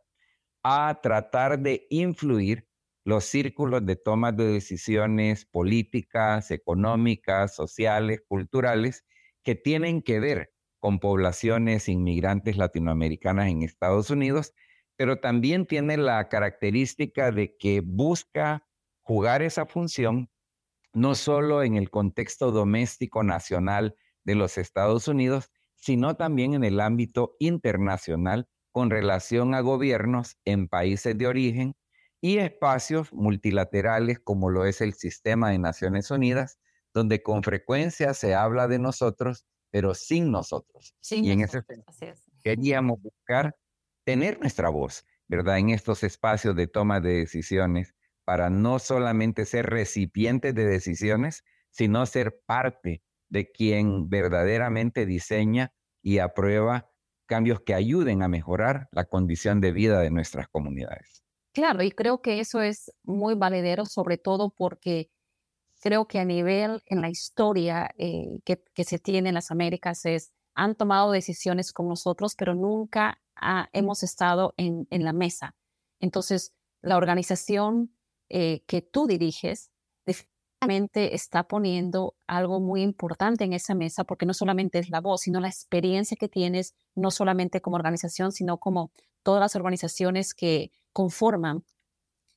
a 0.63 0.99
tratar 1.01 1.59
de 1.59 1.87
influir 1.89 2.67
los 3.05 3.25
círculos 3.25 3.85
de 3.85 3.95
toma 3.95 4.31
de 4.31 4.45
decisiones 4.45 5.45
políticas, 5.45 6.51
económicas, 6.51 7.55
sociales, 7.55 8.21
culturales, 8.27 9.05
que 9.43 9.55
tienen 9.55 10.01
que 10.01 10.19
ver 10.19 10.51
con 10.79 10.99
poblaciones 10.99 11.89
inmigrantes 11.89 12.57
latinoamericanas 12.57 13.49
en 13.49 13.63
Estados 13.63 14.09
Unidos, 14.09 14.53
pero 14.95 15.19
también 15.19 15.65
tiene 15.65 15.97
la 15.97 16.27
característica 16.29 17.31
de 17.31 17.55
que 17.57 17.81
busca 17.81 18.67
jugar 19.09 19.41
esa 19.41 19.65
función 19.65 20.29
no 20.93 21.15
solo 21.15 21.63
en 21.63 21.77
el 21.77 21.89
contexto 21.89 22.51
doméstico 22.51 23.23
nacional 23.23 23.95
de 24.23 24.35
los 24.35 24.59
Estados 24.59 25.07
Unidos, 25.07 25.49
sino 25.73 26.15
también 26.15 26.53
en 26.53 26.63
el 26.63 26.79
ámbito 26.79 27.35
internacional 27.39 28.47
con 28.71 28.91
relación 28.91 29.55
a 29.55 29.61
gobiernos 29.61 30.37
en 30.45 30.67
países 30.67 31.17
de 31.17 31.25
origen 31.25 31.75
y 32.21 32.37
espacios 32.37 33.11
multilaterales 33.11 34.19
como 34.19 34.51
lo 34.51 34.63
es 34.65 34.79
el 34.79 34.93
sistema 34.93 35.49
de 35.49 35.57
Naciones 35.57 36.11
Unidas, 36.11 36.59
donde 36.93 37.23
con 37.23 37.41
frecuencia 37.41 38.13
se 38.13 38.35
habla 38.35 38.67
de 38.67 38.77
nosotros, 38.77 39.47
pero 39.71 39.95
sin 39.95 40.29
nosotros. 40.29 40.93
y 41.09 41.31
en 41.31 41.41
ese 41.41 41.63
sentido 41.63 42.13
queríamos 42.43 43.01
buscar 43.01 43.55
tener 44.03 44.39
nuestra 44.39 44.69
voz, 44.69 45.03
¿verdad? 45.27 45.57
En 45.57 45.71
estos 45.71 46.03
espacios 46.03 46.55
de 46.55 46.67
toma 46.67 46.99
de 47.01 47.15
decisiones 47.15 47.95
para 48.29 48.51
no 48.51 48.77
solamente 48.77 49.43
ser 49.43 49.65
recipientes 49.65 50.53
de 50.53 50.63
decisiones, 50.63 51.43
sino 51.71 52.05
ser 52.05 52.39
parte 52.45 53.01
de 53.27 53.51
quien 53.51 54.07
verdaderamente 54.07 55.07
diseña 55.07 55.73
y 56.03 56.19
aprueba 56.19 56.91
cambios 57.25 57.61
que 57.61 57.73
ayuden 57.73 58.21
a 58.21 58.27
mejorar 58.27 58.87
la 58.91 59.05
condición 59.05 59.61
de 59.61 59.71
vida 59.71 59.99
de 59.99 60.11
nuestras 60.11 60.47
comunidades. 60.47 61.23
Claro, 61.53 61.81
y 61.81 61.89
creo 61.89 62.21
que 62.21 62.39
eso 62.39 62.61
es 62.61 62.93
muy 63.01 63.33
valedero, 63.33 63.87
sobre 63.87 64.19
todo 64.19 64.53
porque 64.55 65.09
creo 65.81 66.07
que 66.07 66.19
a 66.19 66.25
nivel 66.25 66.83
en 66.85 67.01
la 67.01 67.09
historia 67.09 67.89
eh, 67.97 68.41
que, 68.45 68.63
que, 68.75 68.83
se 68.83 68.99
tiene 68.99 69.29
en 69.29 69.35
las 69.35 69.49
Américas 69.49 70.05
es, 70.05 70.33
han 70.53 70.75
tomado 70.75 71.11
decisiones 71.11 71.73
con 71.73 71.87
nosotros, 71.87 72.35
pero 72.37 72.53
nunca 72.53 73.19
hemos 73.73 74.03
estado 74.03 74.53
en, 74.55 74.85
en, 74.91 75.03
la 75.03 75.13
mesa. 75.13 75.55
Entonces, 75.99 76.53
la 76.83 76.95
organización 76.95 77.91
eh, 78.29 78.63
que 78.67 78.81
tú 78.81 79.07
diriges 79.07 79.71
definitivamente 80.05 81.15
está 81.15 81.43
poniendo 81.43 82.15
algo 82.27 82.59
muy 82.59 82.81
importante 82.81 83.43
en 83.43 83.53
esa 83.53 83.75
mesa, 83.75 84.03
porque 84.03 84.25
no 84.25 84.33
solamente 84.33 84.79
es 84.79 84.89
la 84.89 85.01
voz, 85.01 85.21
sino 85.21 85.39
la 85.39 85.47
experiencia 85.47 86.17
que 86.19 86.27
tienes, 86.27 86.75
no 86.95 87.11
solamente 87.11 87.61
como 87.61 87.75
organización, 87.75 88.31
sino 88.31 88.57
como 88.59 88.91
todas 89.23 89.41
las 89.41 89.55
organizaciones 89.55 90.33
que 90.33 90.71
conforman 90.93 91.63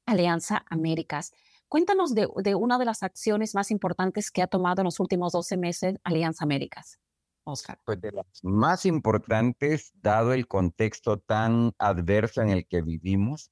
Alianza 0.06 0.64
Américas. 0.68 1.32
Cuéntanos 1.68 2.14
de, 2.14 2.26
una 2.54 2.78
de 2.78 2.84
las 2.84 3.02
acciones 3.02 3.54
más 3.54 3.70
importantes 3.70 4.30
que 4.30 4.42
ha 4.42 4.46
tomado 4.46 4.82
en 4.82 4.84
los 4.84 5.00
últimos 5.00 5.32
12 5.32 5.56
meses 5.56 5.94
Alianza 6.04 6.44
Américas. 6.44 6.98
Oscar. 7.44 7.80
Pues 7.84 8.00
de 8.00 8.12
las 8.12 8.26
más 8.42 8.84
importantes, 8.84 9.90
dado 9.94 10.32
el 10.32 10.46
contexto 10.46 11.18
tan 11.18 11.72
adverso 11.78 12.42
en 12.42 12.50
el 12.50 12.68
que 12.68 12.82
vivimos, 12.82 13.50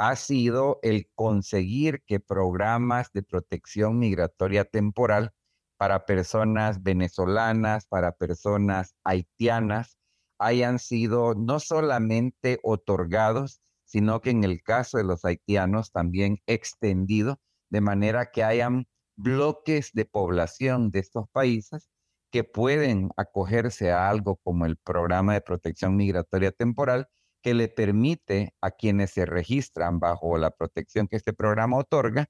ha 0.00 0.16
sido 0.16 0.78
el 0.82 1.10
conseguir 1.14 2.02
que 2.06 2.20
programas 2.20 3.12
de 3.12 3.22
protección 3.22 3.98
migratoria 3.98 4.64
temporal 4.64 5.32
para 5.76 6.06
personas 6.06 6.82
venezolanas, 6.82 7.84
para 7.84 8.12
personas 8.12 8.94
haitianas, 9.04 9.98
hayan 10.38 10.78
sido 10.78 11.34
no 11.34 11.60
solamente 11.60 12.60
otorgados, 12.62 13.60
sino 13.84 14.22
que 14.22 14.30
en 14.30 14.42
el 14.42 14.62
caso 14.62 14.96
de 14.96 15.04
los 15.04 15.22
haitianos 15.26 15.92
también 15.92 16.38
extendido 16.46 17.38
de 17.68 17.82
manera 17.82 18.30
que 18.30 18.42
hayan 18.42 18.86
bloques 19.16 19.92
de 19.92 20.06
población 20.06 20.90
de 20.90 21.00
estos 21.00 21.28
países 21.30 21.90
que 22.30 22.42
pueden 22.42 23.10
acogerse 23.18 23.92
a 23.92 24.08
algo 24.08 24.36
como 24.36 24.64
el 24.64 24.78
programa 24.78 25.34
de 25.34 25.42
protección 25.42 25.94
migratoria 25.96 26.52
temporal 26.52 27.06
que 27.42 27.54
le 27.54 27.68
permite 27.68 28.54
a 28.60 28.70
quienes 28.70 29.12
se 29.12 29.26
registran 29.26 30.00
bajo 30.00 30.38
la 30.38 30.50
protección 30.50 31.08
que 31.08 31.16
este 31.16 31.32
programa 31.32 31.78
otorga, 31.78 32.26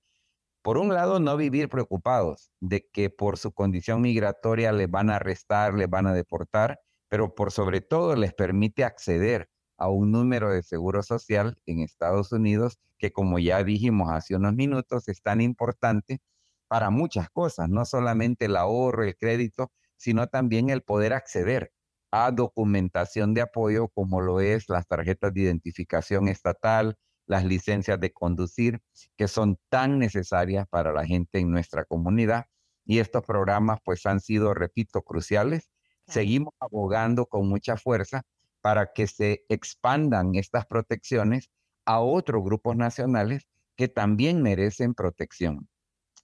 por 0.62 0.78
un 0.78 0.92
lado, 0.94 1.20
no 1.20 1.36
vivir 1.36 1.68
preocupados 1.68 2.50
de 2.60 2.86
que 2.92 3.10
por 3.10 3.38
su 3.38 3.52
condición 3.52 4.02
migratoria 4.02 4.72
les 4.72 4.90
van 4.90 5.10
a 5.10 5.16
arrestar, 5.16 5.74
les 5.74 5.88
van 5.88 6.06
a 6.06 6.12
deportar, 6.12 6.80
pero 7.08 7.34
por 7.34 7.50
sobre 7.50 7.80
todo 7.80 8.14
les 8.16 8.34
permite 8.34 8.84
acceder 8.84 9.48
a 9.78 9.88
un 9.88 10.12
número 10.12 10.50
de 10.50 10.62
seguro 10.62 11.02
social 11.02 11.58
en 11.66 11.80
Estados 11.80 12.32
Unidos 12.32 12.78
que, 12.98 13.12
como 13.12 13.38
ya 13.38 13.64
dijimos 13.64 14.10
hace 14.12 14.36
unos 14.36 14.54
minutos, 14.54 15.08
es 15.08 15.22
tan 15.22 15.40
importante 15.40 16.20
para 16.68 16.90
muchas 16.90 17.30
cosas, 17.30 17.68
no 17.68 17.84
solamente 17.86 18.44
el 18.44 18.56
ahorro, 18.56 19.04
el 19.04 19.16
crédito, 19.16 19.72
sino 19.96 20.28
también 20.28 20.70
el 20.70 20.82
poder 20.82 21.14
acceder 21.14 21.72
a 22.10 22.30
documentación 22.30 23.34
de 23.34 23.42
apoyo 23.42 23.88
como 23.88 24.20
lo 24.20 24.40
es 24.40 24.68
las 24.68 24.86
tarjetas 24.86 25.32
de 25.32 25.42
identificación 25.42 26.28
estatal, 26.28 26.96
las 27.26 27.44
licencias 27.44 28.00
de 28.00 28.12
conducir, 28.12 28.80
que 29.16 29.28
son 29.28 29.58
tan 29.68 29.98
necesarias 29.98 30.66
para 30.68 30.92
la 30.92 31.06
gente 31.06 31.38
en 31.38 31.50
nuestra 31.50 31.84
comunidad. 31.84 32.46
Y 32.84 32.98
estos 32.98 33.22
programas 33.24 33.78
pues 33.84 34.04
han 34.06 34.20
sido, 34.20 34.52
repito, 34.52 35.02
cruciales. 35.02 35.70
Seguimos 36.06 36.54
abogando 36.58 37.26
con 37.26 37.48
mucha 37.48 37.76
fuerza 37.76 38.22
para 38.60 38.92
que 38.92 39.06
se 39.06 39.44
expandan 39.48 40.34
estas 40.34 40.66
protecciones 40.66 41.50
a 41.84 42.00
otros 42.00 42.42
grupos 42.42 42.76
nacionales 42.76 43.46
que 43.76 43.88
también 43.88 44.42
merecen 44.42 44.94
protección. 44.94 45.68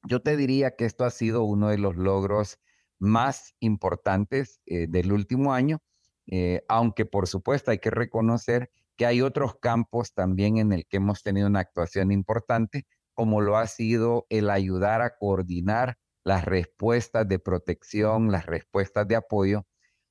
Yo 0.09 0.21
te 0.21 0.37
diría 0.37 0.77
que 0.77 0.85
esto 0.85 1.05
ha 1.05 1.11
sido 1.11 1.45
uno 1.45 1.69
de 1.69 1.79
los 1.79 1.97
logros 1.97 2.59
más 2.99 3.55
importantes 3.61 4.61
eh, 4.67 4.87
del 4.89 5.13
último 5.13 5.53
año, 5.53 5.79
eh, 6.27 6.63
aunque 6.69 7.07
por 7.07 7.27
supuesto 7.27 7.71
hay 7.71 7.79
que 7.79 7.91
reconocer 7.91 8.71
que 8.97 9.07
hay 9.07 9.21
otros 9.21 9.57
campos 9.61 10.15
también 10.15 10.59
en 10.59 10.73
el 10.73 10.87
que 10.87 10.97
hemos 10.97 11.23
tenido 11.23 11.47
una 11.47 11.61
actuación 11.61 12.11
importante, 12.13 12.87
como 13.15 13.41
lo 13.41 13.57
ha 13.57 13.67
sido 13.67 14.27
el 14.31 14.51
ayudar 14.51 15.03
a 15.03 15.17
coordinar 15.17 15.97
las 16.25 16.45
respuestas 16.45 17.29
de 17.29 17.39
protección, 17.39 18.33
las 18.33 18.47
respuestas 18.47 19.07
de 19.07 19.17
apoyo 19.17 19.67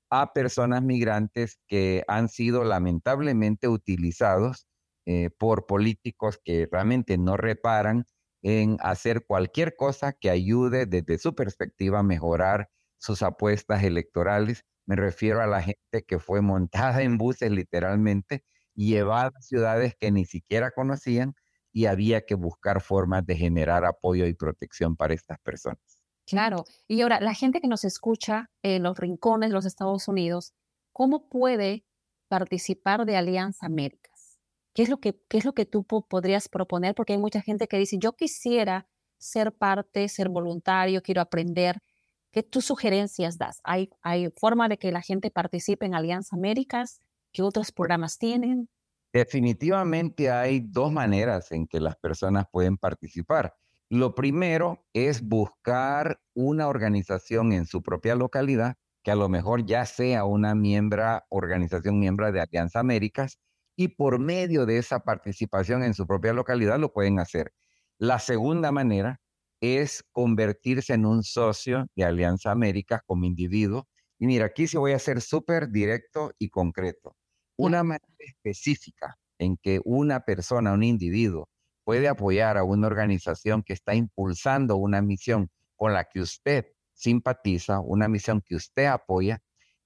a 0.10 0.34
personas 0.34 0.82
migrantes 0.84 1.60
que 1.68 2.04
han 2.08 2.30
sido 2.30 2.64
lamentablemente 2.64 3.68
utilizados 3.68 4.68
eh, 5.06 5.30
por 5.38 5.66
políticos 5.66 6.40
que 6.44 6.68
realmente 6.72 7.18
no 7.18 7.38
reparan 7.38 8.06
en 8.44 8.78
hacer 8.80 9.26
cualquier 9.26 9.76
cosa 9.76 10.14
que 10.14 10.30
ayude 10.30 10.86
desde 10.86 11.18
su 11.18 11.36
perspectiva 11.36 12.00
a 12.00 12.04
mejorar 12.04 12.70
sus 13.06 13.22
apuestas 13.22 13.84
electorales. 13.84 14.66
Me 14.86 14.96
refiero 14.96 15.42
a 15.42 15.48
la 15.48 15.62
gente 15.62 16.04
que 16.08 16.20
fue 16.20 16.42
montada 16.42 17.02
en 17.04 17.18
buses 17.18 17.52
literalmente, 17.52 18.44
llevada 18.74 19.32
a 19.36 19.42
ciudades 19.42 19.96
que 20.00 20.12
ni 20.12 20.26
siquiera 20.26 20.72
conocían 20.72 21.36
y 21.72 21.86
había 21.86 22.26
que 22.26 22.36
buscar 22.36 22.82
formas 22.82 23.26
de 23.26 23.36
generar 23.36 23.86
apoyo 23.86 24.26
y 24.26 24.34
protección 24.34 24.96
para 24.96 25.14
estas 25.14 25.40
personas. 25.40 26.02
Claro. 26.26 26.66
Y 26.88 27.02
ahora, 27.02 27.20
la 27.20 27.34
gente 27.34 27.62
que 27.62 27.68
nos 27.68 27.84
escucha 27.84 28.50
en 28.64 28.84
los 28.84 28.98
rincones 28.98 29.50
de 29.50 29.54
los 29.54 29.66
Estados 29.66 30.08
Unidos, 30.08 30.54
¿cómo 30.92 31.30
puede 31.30 31.86
participar 32.28 33.06
de 33.06 33.18
Alianza 33.18 33.68
Américas? 33.68 34.40
¿Qué 34.74 34.84
es 34.84 34.90
lo 34.90 35.00
que, 35.00 35.22
qué 35.30 35.38
es 35.38 35.46
lo 35.46 35.54
que 35.54 35.66
tú 35.66 35.86
podrías 35.86 36.50
proponer? 36.50 36.96
Porque 36.96 37.14
hay 37.14 37.20
mucha 37.20 37.42
gente 37.42 37.68
que 37.68 37.78
dice, 37.78 37.98
yo 38.00 38.14
quisiera 38.14 38.88
ser 39.18 39.54
parte, 39.54 40.08
ser 40.10 40.30
voluntario, 40.30 41.02
quiero 41.02 41.22
aprender. 41.22 41.82
¿Qué 42.36 42.44
tus 42.44 42.66
sugerencias 42.66 43.38
das? 43.38 43.62
¿Hay, 43.64 43.90
¿Hay 44.02 44.30
forma 44.36 44.68
de 44.68 44.78
que 44.78 44.92
la 44.92 45.02
gente 45.02 45.32
participe 45.32 45.86
en 45.86 45.96
Alianza 45.96 46.36
Américas? 46.36 47.00
¿Qué 47.32 47.42
otros 47.42 47.72
programas 47.72 48.18
tienen? 48.18 48.68
Definitivamente 49.14 50.30
hay 50.30 50.60
dos 50.60 50.92
maneras 50.92 51.54
en 51.54 51.66
que 51.66 51.80
las 51.80 51.96
personas 51.96 52.44
pueden 52.52 52.76
participar. 52.76 53.56
Lo 53.88 54.16
primero 54.16 54.86
es 54.92 55.22
buscar 55.22 56.20
una 56.34 56.68
organización 56.68 57.54
en 57.54 57.66
su 57.66 57.82
propia 57.82 58.16
localidad 58.16 58.76
que 59.02 59.12
a 59.12 59.16
lo 59.16 59.30
mejor 59.30 59.66
ya 59.66 59.86
sea 59.86 60.26
una 60.26 60.56
miembra, 60.56 61.26
organización 61.30 62.00
miembro 62.00 62.30
de 62.34 62.42
Alianza 62.42 62.82
Américas, 62.82 63.40
y 63.78 63.88
por 63.96 64.20
medio 64.20 64.66
de 64.66 64.80
esa 64.80 65.00
participación 65.06 65.84
en 65.84 65.94
su 65.94 66.06
propia 66.06 66.34
localidad 66.34 66.80
lo 66.80 66.92
pueden 66.92 67.18
hacer. 67.18 67.54
La 67.98 68.20
segunda 68.20 68.74
manera 68.74 69.22
es 69.66 70.04
convertirse 70.12 70.94
en 70.94 71.06
un 71.06 71.24
socio 71.24 71.88
de 71.96 72.04
Alianza 72.04 72.52
Américas 72.52 73.02
como 73.06 73.26
individuo. 73.26 73.88
Y 74.20 74.28
mira, 74.28 74.46
aquí 74.46 74.68
sí 74.68 74.78
voy 74.78 74.94
a 74.94 75.00
ser 75.00 75.22
súper 75.22 75.70
directo 75.70 76.32
y 76.40 76.50
concreto. 76.50 77.16
Una 77.58 77.84
manera 77.84 78.06
específica 78.20 79.18
en 79.40 79.58
que 79.58 79.82
una 79.84 80.22
persona, 80.22 80.74
un 80.74 80.84
individuo, 80.84 81.50
puede 81.84 82.08
apoyar 82.08 82.58
a 82.58 82.64
una 82.64 82.88
organización 82.88 83.64
que 83.64 83.74
está 83.74 83.96
impulsando 83.96 84.78
una 84.78 85.02
misión 85.02 85.50
con 85.76 85.94
la 85.94 86.06
que 86.06 86.22
usted 86.22 86.66
simpatiza, 86.94 87.80
una 87.80 88.08
misión 88.08 88.42
que 88.42 88.56
usted 88.56 88.86
apoya, 88.86 89.42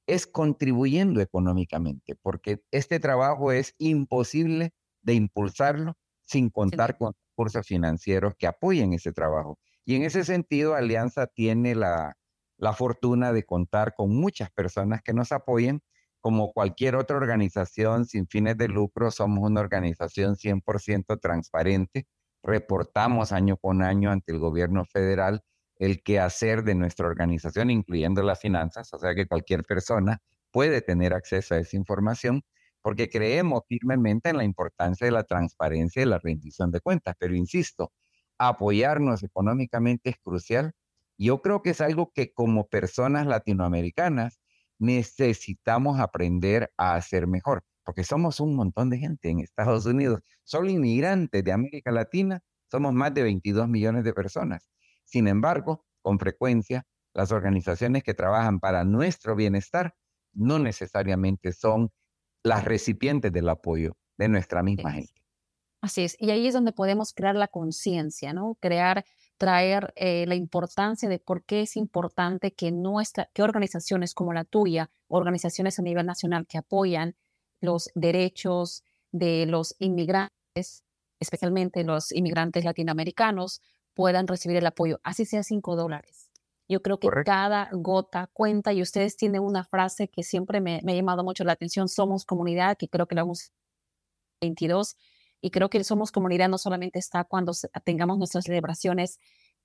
es 0.08 0.26
contribuyendo 0.26 1.22
económicamente, 1.22 2.16
porque 2.16 2.62
este 2.72 3.00
trabajo 3.00 3.52
es 3.52 3.76
imposible 3.78 4.72
de 5.02 5.14
impulsarlo 5.14 5.96
sin 6.26 6.50
contar 6.50 6.98
con 6.98 7.14
recursos 7.32 7.68
financieros 7.68 8.34
que 8.38 8.48
apoyen 8.48 8.94
ese 8.94 9.12
trabajo. 9.12 9.60
Y 9.86 9.96
en 9.96 10.04
ese 10.04 10.24
sentido, 10.24 10.76
Alianza 10.76 11.28
tiene 11.28 11.76
la, 11.76 12.16
la 12.58 12.74
fortuna 12.74 13.34
de 13.34 13.44
contar 13.44 13.94
con 13.96 14.16
muchas 14.16 14.52
personas 14.52 15.02
que 15.02 15.14
nos 15.14 15.32
apoyen 15.32 15.82
como 16.22 16.52
cualquier 16.52 16.96
otra 16.96 17.18
organización 17.18 18.06
sin 18.06 18.28
fines 18.28 18.58
de 18.58 18.68
lucro, 18.68 19.10
somos 19.12 19.50
una 19.50 19.62
organización 19.62 20.36
100% 20.36 21.20
transparente. 21.22 22.08
Reportamos 22.44 23.32
año 23.32 23.58
con 23.58 23.82
año 23.82 24.12
ante 24.12 24.34
el 24.34 24.40
gobierno 24.40 24.86
federal 24.86 25.42
el 25.78 26.04
quehacer 26.04 26.64
de 26.64 26.76
nuestra 26.76 27.08
organización, 27.08 27.70
incluyendo 27.70 28.22
las 28.22 28.40
finanzas, 28.40 28.94
o 28.94 29.00
sea 29.00 29.16
que 29.16 29.28
cualquier 29.28 29.64
persona 29.64 30.22
puede 30.52 30.82
tener 30.82 31.14
acceso 31.14 31.56
a 31.56 31.60
esa 31.60 31.78
información 31.78 32.42
porque 32.82 33.10
creemos 33.10 33.62
firmemente 33.68 34.30
en 34.30 34.38
la 34.38 34.44
importancia 34.44 35.06
de 35.06 35.12
la 35.12 35.24
transparencia 35.24 36.02
y 36.02 36.06
la 36.06 36.20
rendición 36.20 36.72
de 36.72 36.82
cuentas. 36.82 37.16
Pero 37.18 37.36
insisto, 37.36 37.94
apoyarnos 38.40 39.22
económicamente 39.24 40.10
es 40.12 40.18
crucial. 40.18 40.74
Yo 41.18 41.42
creo 41.42 41.62
que 41.62 41.72
es 41.72 41.82
algo 41.82 42.12
que 42.14 42.34
como 42.34 42.68
personas 42.68 43.28
latinoamericanas 43.28 44.40
necesitamos 44.80 46.00
aprender 46.00 46.72
a 46.78 46.96
hacer 46.96 47.28
mejor, 47.28 47.64
porque 47.84 48.04
somos 48.04 48.40
un 48.40 48.56
montón 48.56 48.90
de 48.90 48.98
gente 48.98 49.30
en 49.30 49.40
Estados 49.40 49.86
Unidos. 49.86 50.22
Solo 50.44 50.70
inmigrantes 50.70 51.44
de 51.44 51.52
América 51.52 51.92
Latina 51.92 52.42
somos 52.72 52.94
más 52.94 53.14
de 53.14 53.24
22 53.24 53.68
millones 53.68 54.04
de 54.04 54.14
personas. 54.14 54.70
Sin 55.04 55.28
embargo, 55.28 55.86
con 56.02 56.18
frecuencia, 56.18 56.86
las 57.14 57.32
organizaciones 57.32 58.04
que 58.04 58.14
trabajan 58.14 58.60
para 58.60 58.86
nuestro 58.86 59.36
bienestar 59.36 59.96
no 60.34 60.60
necesariamente 60.60 61.52
son 61.52 61.92
las 62.44 62.64
recipientes 62.64 63.34
del 63.34 63.50
apoyo 63.50 63.98
de 64.18 64.30
nuestra 64.30 64.64
misma 64.64 64.94
gente. 64.94 65.19
Así 65.82 66.04
es, 66.04 66.18
y 66.20 66.32
ahí 66.32 66.48
es 66.48 66.54
donde 66.54 66.74
podemos 66.74 67.14
crear 67.14 67.36
la 67.36 67.48
conciencia, 67.48 68.34
¿no? 68.34 68.58
Crear 68.60 69.06
traer 69.40 69.94
eh, 69.96 70.26
la 70.28 70.36
importancia 70.36 71.08
de 71.08 71.18
por 71.18 71.46
qué 71.46 71.62
es 71.62 71.78
importante 71.78 72.54
que 72.54 72.72
nuestra, 72.72 73.30
que 73.34 73.42
organizaciones 73.42 74.14
como 74.14 74.34
la 74.34 74.44
tuya, 74.44 74.92
organizaciones 75.08 75.80
a 75.80 75.82
nivel 75.82 76.06
nacional 76.06 76.46
que 76.46 76.58
apoyan 76.58 77.16
los 77.62 77.90
derechos 77.96 78.84
de 79.14 79.46
los 79.46 79.78
inmigrantes, 79.80 80.84
especialmente 81.22 81.86
los 81.86 82.12
inmigrantes 82.12 82.66
latinoamericanos, 82.66 83.62
puedan 83.94 84.28
recibir 84.28 84.58
el 84.58 84.66
apoyo, 84.66 85.00
así 85.04 85.24
sea 85.24 85.42
cinco 85.42 85.78
dólares. 85.78 86.30
Yo 86.68 86.82
creo 86.82 87.00
que 87.00 87.08
cada 87.26 87.70
gota 87.72 88.30
cuenta 88.34 88.74
y 88.74 88.82
ustedes 88.82 89.16
tienen 89.16 89.42
una 89.42 89.64
frase 89.64 90.10
que 90.10 90.22
siempre 90.22 90.60
me, 90.60 90.82
me, 90.84 90.92
ha 90.92 90.96
llamado 90.96 91.24
mucho 91.24 91.46
la 91.46 91.54
atención, 91.54 91.88
somos 91.88 92.26
comunidad, 92.26 92.78
que 92.78 92.90
creo 92.90 93.08
que 93.08 93.16
la 93.16 93.22
hemos 93.22 93.54
22 94.42 94.98
y 95.42 95.52
creo 95.52 95.70
que 95.70 95.84
somos 95.84 96.12
comunidad 96.12 96.50
no 96.50 96.58
solamente 96.58 97.00
está 97.00 97.24
cuando 97.24 97.54
tengamos 97.84 98.18
nuestras 98.18 98.46
celebraciones 98.46 99.20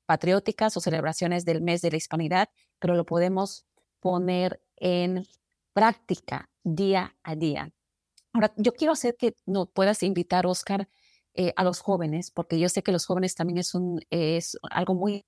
patrióticas 0.06 0.76
o 0.76 0.80
celebraciones 0.80 1.44
del 1.44 1.62
mes 1.62 1.82
de 1.82 1.90
la 1.90 1.96
hispanidad, 1.96 2.48
pero 2.78 2.94
lo 2.94 3.04
podemos 3.04 3.66
poner 4.00 4.60
en 4.76 5.26
práctica 5.72 6.50
día 6.62 7.16
a 7.22 7.36
día. 7.36 7.72
Ahora, 8.32 8.52
yo 8.56 8.72
quiero 8.72 8.92
hacer 8.92 9.16
que 9.16 9.34
nos 9.46 9.70
puedas 9.70 10.02
invitar, 10.02 10.46
Oscar, 10.46 10.88
eh, 11.34 11.52
a 11.56 11.64
los 11.64 11.80
jóvenes, 11.80 12.30
porque 12.30 12.58
yo 12.58 12.68
sé 12.68 12.82
que 12.82 12.92
los 12.92 13.06
jóvenes 13.06 13.34
también 13.34 13.58
es, 13.58 13.74
un, 13.74 14.00
es 14.10 14.58
algo 14.70 14.94
muy 14.94 15.24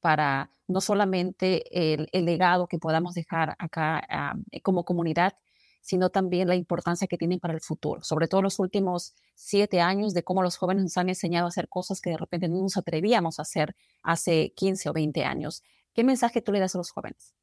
para 0.00 0.50
no 0.68 0.80
solamente 0.80 1.94
el, 1.94 2.08
legado 2.24 2.66
que 2.66 2.78
podamos 2.78 3.14
dejar 3.14 3.54
acá 3.58 4.34
como 4.62 4.84
comunidad, 4.84 5.34
sino 5.82 6.08
también 6.10 6.48
la 6.48 6.54
importancia 6.54 7.06
que 7.06 7.18
tienen 7.18 7.40
para 7.40 7.52
el 7.52 7.60
futuro, 7.60 8.02
sobre 8.02 8.28
todo 8.28 8.40
los 8.40 8.58
últimos 8.58 9.14
siete 9.34 9.80
años 9.80 10.14
de 10.14 10.22
cómo 10.22 10.42
los 10.42 10.56
jóvenes 10.56 10.84
nos 10.84 10.96
han 10.96 11.08
enseñado 11.08 11.46
a 11.46 11.48
hacer 11.48 11.68
cosas 11.68 12.00
que 12.00 12.10
de 12.10 12.16
repente 12.16 12.48
no 12.48 12.62
nos 12.62 12.76
atrevíamos 12.76 13.38
a 13.38 13.42
hacer 13.42 13.76
hace 14.02 14.54
15 14.56 14.88
o 14.88 14.92
20 14.92 15.24
años. 15.24 15.62
¿Qué 15.92 16.04
mensaje 16.04 16.40
tú 16.40 16.52
le 16.52 16.60
das 16.60 16.74
a 16.74 16.78
los 16.78 16.92
jóvenes? 16.92 17.34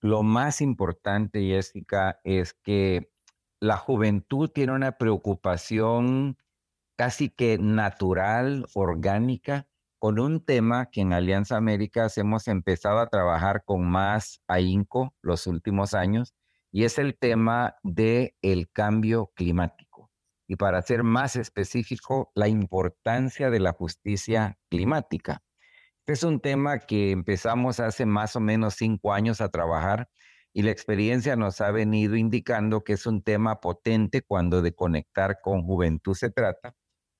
Lo 0.00 0.22
más 0.22 0.60
importante, 0.60 1.40
Jessica, 1.40 2.20
es 2.24 2.54
que 2.54 3.10
la 3.60 3.76
juventud 3.76 4.48
tiene 4.48 4.72
una 4.72 4.96
preocupación 4.96 6.38
casi 6.96 7.28
que 7.28 7.58
natural, 7.58 8.66
orgánica, 8.74 9.66
con 9.98 10.18
un 10.18 10.44
tema 10.44 10.90
que 10.90 11.00
en 11.00 11.12
Alianza 11.12 11.56
Américas 11.56 12.18
hemos 12.18 12.48
empezado 12.48 12.98
a 12.98 13.08
trabajar 13.08 13.64
con 13.64 13.88
más 13.88 14.42
ahínco 14.48 15.14
los 15.22 15.46
últimos 15.46 15.94
años, 15.94 16.34
y 16.72 16.84
es 16.84 16.98
el 16.98 17.16
tema 17.16 17.76
del 17.82 18.34
el 18.40 18.70
cambio 18.72 19.30
climático. 19.36 20.10
Y 20.48 20.56
para 20.56 20.82
ser 20.82 21.02
más 21.02 21.36
específico, 21.36 22.32
la 22.34 22.48
importancia 22.48 23.50
de 23.50 23.60
la 23.60 23.72
justicia 23.72 24.58
climática. 24.70 25.42
Este 26.00 26.14
es 26.14 26.22
un 26.24 26.40
tema 26.40 26.80
que 26.80 27.12
empezamos 27.12 27.78
hace 27.78 28.06
más 28.06 28.34
o 28.34 28.40
menos 28.40 28.74
cinco 28.74 29.12
años 29.12 29.40
a 29.40 29.50
trabajar 29.50 30.08
y 30.52 30.62
la 30.62 30.70
experiencia 30.70 31.36
nos 31.36 31.60
ha 31.60 31.70
venido 31.70 32.16
indicando 32.16 32.82
que 32.82 32.94
es 32.94 33.06
un 33.06 33.22
tema 33.22 33.60
potente 33.60 34.22
cuando 34.22 34.62
de 34.62 34.74
conectar 34.74 35.40
con 35.42 35.62
juventud 35.62 36.14
se 36.14 36.30
trata. 36.30 36.74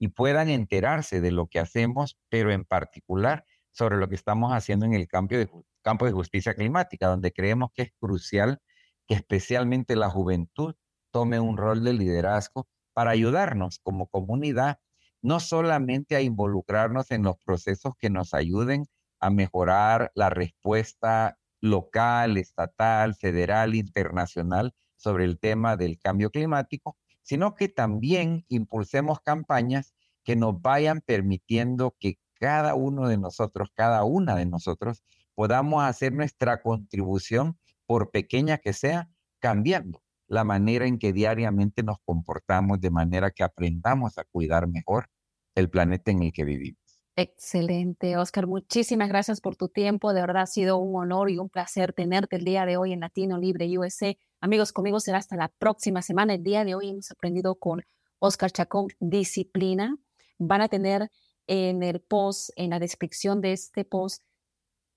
y 0.00 0.08
puedan 0.08 0.48
enterarse 0.48 1.20
de 1.20 1.30
lo 1.30 1.46
que 1.46 1.60
hacemos, 1.60 2.18
pero 2.28 2.50
en 2.50 2.64
particular 2.64 3.44
sobre 3.70 3.98
lo 3.98 4.08
que 4.08 4.16
estamos 4.16 4.52
haciendo 4.52 4.84
en 4.84 4.94
el 4.94 5.06
campo 5.06 5.36
de, 5.36 5.48
campo 5.82 6.06
de 6.06 6.12
justicia 6.12 6.54
climática, 6.54 7.06
donde 7.06 7.32
creemos 7.32 7.70
que 7.72 7.82
es 7.82 7.92
crucial 8.00 8.60
que 9.06 9.14
especialmente 9.14 9.94
la 9.94 10.10
juventud 10.10 10.74
tome 11.12 11.38
un 11.38 11.56
rol 11.56 11.84
de 11.84 11.92
liderazgo 11.92 12.66
para 12.94 13.12
ayudarnos 13.12 13.78
como 13.78 14.08
comunidad, 14.08 14.80
no 15.22 15.38
solamente 15.38 16.16
a 16.16 16.20
involucrarnos 16.20 17.12
en 17.12 17.22
los 17.22 17.36
procesos 17.44 17.92
que 17.96 18.10
nos 18.10 18.34
ayuden 18.34 18.86
a 19.20 19.30
mejorar 19.30 20.12
la 20.14 20.30
respuesta 20.30 21.38
local, 21.60 22.36
estatal, 22.36 23.14
federal, 23.14 23.74
internacional 23.74 24.74
sobre 24.96 25.24
el 25.24 25.38
tema 25.38 25.76
del 25.76 25.98
cambio 25.98 26.30
climático, 26.30 26.96
sino 27.22 27.54
que 27.54 27.68
también 27.68 28.44
impulsemos 28.48 29.20
campañas 29.20 29.94
que 30.24 30.36
nos 30.36 30.60
vayan 30.60 31.00
permitiendo 31.00 31.96
que 31.98 32.18
cada 32.34 32.74
uno 32.74 33.08
de 33.08 33.18
nosotros, 33.18 33.70
cada 33.74 34.04
una 34.04 34.36
de 34.36 34.46
nosotros, 34.46 35.02
podamos 35.34 35.84
hacer 35.84 36.12
nuestra 36.12 36.62
contribución, 36.62 37.58
por 37.86 38.10
pequeña 38.10 38.58
que 38.58 38.72
sea, 38.72 39.08
cambiando 39.38 40.02
la 40.28 40.44
manera 40.44 40.86
en 40.86 40.98
que 40.98 41.12
diariamente 41.12 41.82
nos 41.82 41.98
comportamos, 42.04 42.80
de 42.80 42.90
manera 42.90 43.30
que 43.30 43.44
aprendamos 43.44 44.18
a 44.18 44.24
cuidar 44.24 44.66
mejor 44.66 45.08
el 45.54 45.70
planeta 45.70 46.10
en 46.10 46.22
el 46.24 46.32
que 46.32 46.44
vivimos. 46.44 46.85
Excelente, 47.18 48.18
Oscar. 48.18 48.46
Muchísimas 48.46 49.08
gracias 49.08 49.40
por 49.40 49.56
tu 49.56 49.68
tiempo. 49.68 50.12
De 50.12 50.20
verdad 50.20 50.42
ha 50.42 50.46
sido 50.46 50.76
un 50.76 50.94
honor 50.96 51.30
y 51.30 51.38
un 51.38 51.48
placer 51.48 51.94
tenerte 51.94 52.36
el 52.36 52.44
día 52.44 52.66
de 52.66 52.76
hoy 52.76 52.92
en 52.92 53.00
Latino 53.00 53.38
Libre 53.38 53.66
USA. 53.78 54.14
Amigos, 54.42 54.70
conmigo 54.72 55.00
será 55.00 55.16
hasta 55.16 55.34
la 55.34 55.48
próxima 55.48 56.02
semana. 56.02 56.34
El 56.34 56.42
día 56.42 56.62
de 56.64 56.74
hoy 56.74 56.90
hemos 56.90 57.10
aprendido 57.10 57.54
con 57.54 57.82
Oscar 58.18 58.50
Chacón 58.50 58.88
disciplina. 59.00 59.96
Van 60.38 60.60
a 60.60 60.68
tener 60.68 61.10
en 61.46 61.82
el 61.82 62.00
post, 62.00 62.50
en 62.54 62.68
la 62.68 62.78
descripción 62.78 63.40
de 63.40 63.52
este 63.52 63.86
post, 63.86 64.22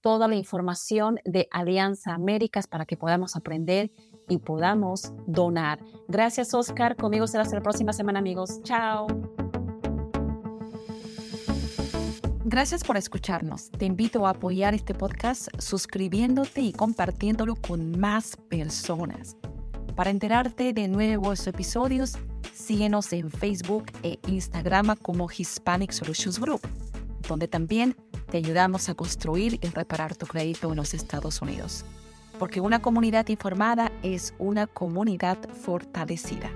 toda 0.02 0.28
la 0.28 0.36
información 0.36 1.20
de 1.24 1.48
Alianza 1.52 2.14
Américas 2.14 2.68
para 2.68 2.86
que 2.86 2.98
podamos 2.98 3.38
aprender 3.38 3.92
y 4.28 4.40
podamos 4.40 5.14
donar. 5.26 5.80
Gracias, 6.10 6.54
Oscar. 6.54 6.98
Conmigo 6.98 7.28
será 7.28 7.44
hasta 7.44 7.56
la 7.56 7.64
próxima 7.64 7.94
semana, 7.94 8.20
amigos. 8.20 8.62
Chao. 8.64 9.08
Gracias 12.52 12.84
por 12.84 12.98
escucharnos. 12.98 13.70
Te 13.70 13.86
invito 13.86 14.26
a 14.26 14.32
apoyar 14.32 14.74
este 14.74 14.96
podcast 14.96 15.50
suscribiéndote 15.60 16.62
y 16.62 16.74
compartiéndolo 16.74 17.54
con 17.54 18.00
más 18.00 18.38
personas. 18.50 19.38
Para 19.96 20.10
enterarte 20.10 20.74
de 20.74 20.88
nuevos 20.88 21.46
episodios, 21.46 22.18
síguenos 22.52 23.14
en 23.14 23.30
Facebook 23.30 23.92
e 24.02 24.18
Instagram 24.26 24.96
como 24.96 25.30
Hispanic 25.30 25.92
Solutions 25.92 26.40
Group, 26.40 26.62
donde 27.28 27.48
también 27.48 27.96
te 28.32 28.38
ayudamos 28.38 28.90
a 28.90 28.96
construir 28.96 29.60
y 29.62 29.68
reparar 29.68 30.16
tu 30.16 30.26
crédito 30.26 30.72
en 30.72 30.78
los 30.78 30.96
Estados 30.96 31.44
Unidos. 31.44 31.86
Porque 32.40 32.62
una 32.62 32.82
comunidad 32.82 33.28
informada 33.28 33.92
es 34.02 34.34
una 34.40 34.66
comunidad 34.66 35.38
fortalecida. 35.52 36.50